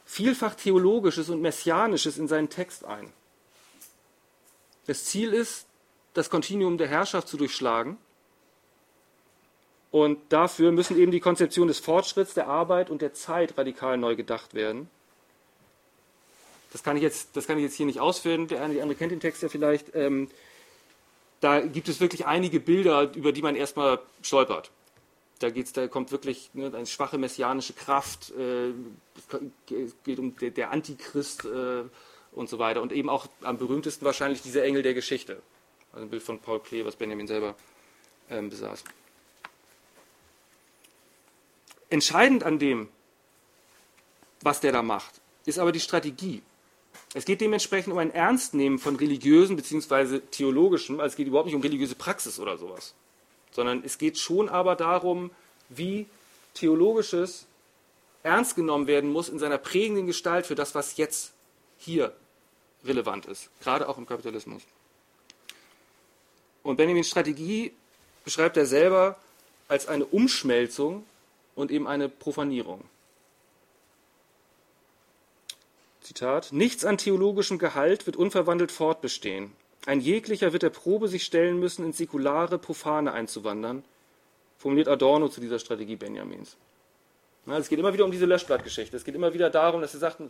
[0.06, 3.12] vielfach Theologisches und Messianisches in seinen Text ein.
[4.88, 5.68] Das Ziel ist,
[6.14, 7.98] das Kontinuum der Herrschaft zu durchschlagen
[9.92, 14.16] und dafür müssen eben die Konzeption des Fortschritts, der Arbeit und der Zeit radikal neu
[14.16, 14.90] gedacht werden.
[16.72, 18.48] Das kann ich jetzt, das kann ich jetzt hier nicht ausführen.
[18.48, 19.96] Der eine, die andere kennt den Text ja vielleicht.
[19.96, 20.30] Ähm,
[21.40, 24.70] da gibt es wirklich einige Bilder, über die man erstmal stolpert.
[25.40, 28.32] Da, geht's, da kommt wirklich ne, eine schwache messianische Kraft.
[28.38, 28.70] Äh,
[29.74, 31.84] es geht um der, der Antichrist äh,
[32.34, 32.84] und so weiter.
[32.84, 35.42] Und eben auch am berühmtesten wahrscheinlich dieser Engel der Geschichte.
[35.94, 37.56] Also ein Bild von Paul Klee, was Benjamin selber
[38.30, 38.84] ähm, besaß.
[41.90, 42.90] Entscheidend an dem,
[44.42, 46.42] was der da macht, ist aber die Strategie.
[47.14, 50.20] Es geht dementsprechend um ein Ernstnehmen von religiösen bzw.
[50.20, 52.94] theologischem, also es geht überhaupt nicht um religiöse Praxis oder sowas,
[53.52, 55.32] sondern es geht schon aber darum,
[55.70, 56.06] wie
[56.54, 57.48] theologisches
[58.22, 61.34] ernst genommen werden muss in seiner prägenden Gestalt für das, was jetzt
[61.78, 62.14] hier
[62.86, 64.62] relevant ist, gerade auch im Kapitalismus.
[66.62, 67.74] Und Benjamins Strategie
[68.24, 69.18] beschreibt er selber
[69.68, 71.06] als eine Umschmelzung
[71.60, 72.84] und eben eine Profanierung.
[76.01, 79.51] Zitat, nichts an theologischem Gehalt wird unverwandelt fortbestehen.
[79.86, 83.84] Ein jeglicher wird der Probe sich stellen müssen, ins säkulare, profane einzuwandern,
[84.57, 86.57] formuliert Adorno zu dieser Strategie Benjamins.
[87.45, 88.95] Ja, es geht immer wieder um diese Löschblattgeschichte.
[88.95, 90.22] Es geht immer wieder darum, dass er sagt,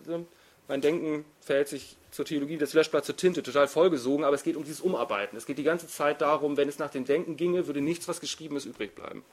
[0.67, 4.55] mein Denken verhält sich zur Theologie das Löschblatt zur Tinte, total vollgesogen, aber es geht
[4.55, 5.37] um dieses Umarbeiten.
[5.37, 8.19] Es geht die ganze Zeit darum, wenn es nach dem Denken ginge, würde nichts, was
[8.19, 9.23] geschrieben ist, übrig bleiben.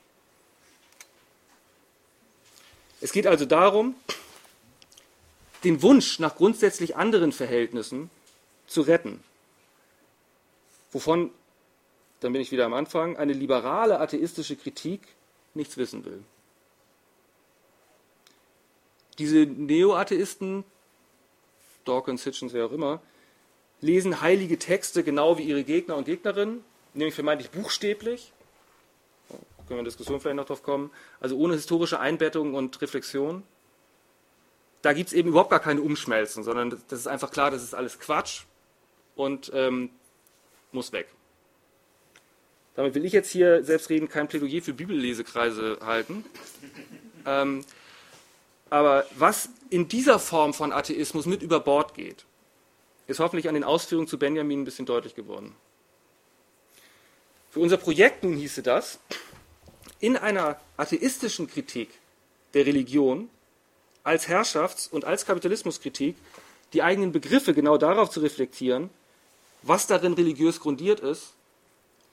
[3.00, 3.94] Es geht also darum,
[5.64, 8.10] den Wunsch nach grundsätzlich anderen Verhältnissen
[8.66, 9.22] zu retten,
[10.92, 11.30] wovon,
[12.20, 15.02] dann bin ich wieder am Anfang, eine liberale atheistische Kritik
[15.54, 16.22] nichts wissen will.
[19.18, 20.64] Diese Neo-Atheisten,
[21.84, 23.00] Dawkins, Hitchens, wer auch immer,
[23.80, 28.32] lesen heilige Texte genau wie ihre Gegner und Gegnerinnen, nämlich vermeintlich buchstäblich.
[29.66, 30.90] Können wir in Diskussion vielleicht noch drauf kommen.
[31.20, 33.42] Also ohne historische Einbettung und Reflexion.
[34.82, 37.74] Da gibt es eben überhaupt gar keine Umschmelzen, sondern das ist einfach klar, das ist
[37.74, 38.42] alles Quatsch
[39.16, 39.90] und ähm,
[40.70, 41.08] muss weg.
[42.76, 46.24] Damit will ich jetzt hier selbstredend kein Plädoyer für Bibellesekreise halten.
[47.24, 47.64] Ähm,
[48.70, 52.26] aber was in dieser Form von Atheismus mit über Bord geht,
[53.06, 55.54] ist hoffentlich an den Ausführungen zu Benjamin ein bisschen deutlich geworden.
[57.50, 58.98] Für unser Projekt nun hieße das,
[60.00, 61.90] in einer atheistischen Kritik
[62.54, 63.28] der Religion
[64.04, 66.16] als Herrschafts- und als Kapitalismuskritik
[66.72, 68.90] die eigenen Begriffe genau darauf zu reflektieren,
[69.62, 71.32] was darin religiös grundiert ist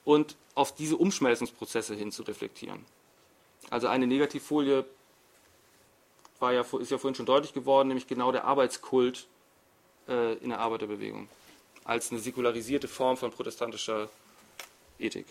[0.04, 2.84] und auf diese Umschmelzungsprozesse hin zu reflektieren.
[3.70, 4.84] Also eine Negativfolie
[6.38, 9.26] war ja, ist ja vorhin schon deutlich geworden, nämlich genau der Arbeitskult
[10.08, 11.28] äh, in der Arbeiterbewegung
[11.84, 14.08] als eine säkularisierte Form von protestantischer
[14.98, 15.26] Ethik.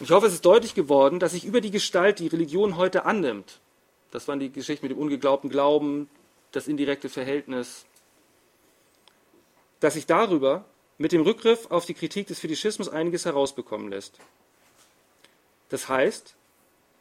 [0.00, 3.60] Ich hoffe, es ist deutlich geworden, dass sich über die Gestalt, die Religion heute annimmt,
[4.10, 6.08] das waren die Geschichten mit dem ungeglaubten Glauben,
[6.52, 7.86] das indirekte Verhältnis,
[9.80, 10.64] dass sich darüber
[10.98, 14.18] mit dem Rückgriff auf die Kritik des Fetischismus einiges herausbekommen lässt.
[15.70, 16.34] Das heißt,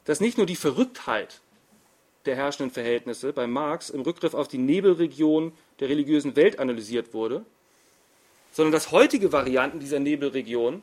[0.05, 1.41] dass nicht nur die Verrücktheit
[2.25, 7.45] der herrschenden Verhältnisse bei Marx im Rückgriff auf die Nebelregion der religiösen Welt analysiert wurde,
[8.53, 10.81] sondern dass heutige Varianten dieser Nebelregion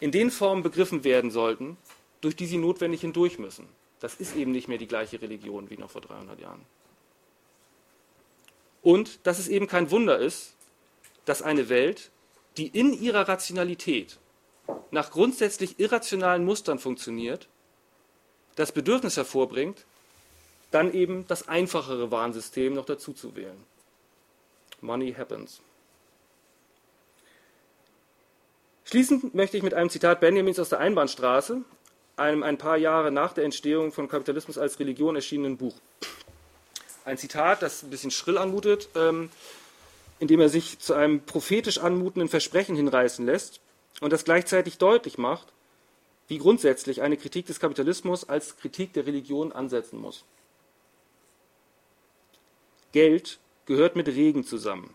[0.00, 1.76] in den Formen begriffen werden sollten,
[2.20, 3.68] durch die sie notwendig hindurch müssen.
[4.00, 6.64] Das ist eben nicht mehr die gleiche Religion wie noch vor 300 Jahren.
[8.82, 10.54] Und dass es eben kein Wunder ist,
[11.24, 12.10] dass eine Welt,
[12.56, 14.18] die in ihrer Rationalität
[14.90, 17.48] nach grundsätzlich irrationalen Mustern funktioniert,
[18.56, 19.84] das Bedürfnis hervorbringt,
[20.70, 23.64] dann eben das einfachere Warnsystem noch dazu zu wählen.
[24.80, 25.60] Money happens.
[28.90, 31.60] Schließend möchte ich mit einem Zitat Benjamins aus der Einbahnstraße,
[32.16, 35.74] einem ein paar Jahre nach der Entstehung von Kapitalismus als Religion erschienenen Buch.
[37.04, 39.28] Ein Zitat, das ein bisschen schrill anmutet, ähm,
[40.20, 43.60] indem er sich zu einem prophetisch anmutenden Versprechen hinreißen lässt
[44.00, 45.48] und das gleichzeitig deutlich macht,
[46.28, 50.24] wie grundsätzlich eine Kritik des Kapitalismus als Kritik der Religion ansetzen muss.
[52.92, 54.94] Geld gehört mit Regen zusammen.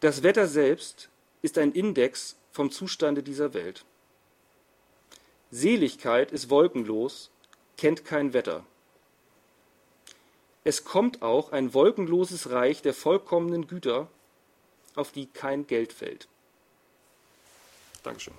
[0.00, 1.10] Das Wetter selbst
[1.44, 3.84] ist ein Index vom Zustande dieser Welt.
[5.50, 7.30] Seligkeit ist wolkenlos,
[7.76, 8.64] kennt kein Wetter.
[10.64, 14.08] Es kommt auch ein wolkenloses Reich der vollkommenen Güter,
[14.94, 16.28] auf die kein Geld fällt.
[18.02, 18.32] Dankeschön.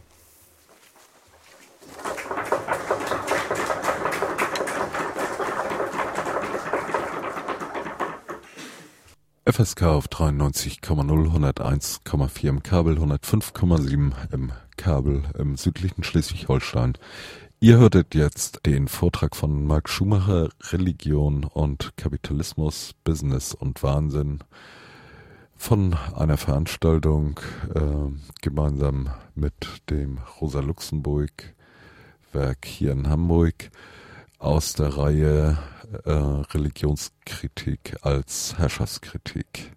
[9.47, 16.93] FSK auf 93,0, 101,4 im Kabel, 105,7 im Kabel im südlichen Schleswig-Holstein.
[17.59, 24.39] Ihr hörtet jetzt den Vortrag von Marc Schumacher, Religion und Kapitalismus, Business und Wahnsinn
[25.55, 27.39] von einer Veranstaltung
[27.75, 29.53] äh, gemeinsam mit
[29.91, 31.53] dem Rosa Luxemburg
[32.33, 33.69] Werk hier in Hamburg
[34.45, 35.57] aus der Reihe
[36.05, 39.71] äh, Religionskritik als Herrschaftskritik.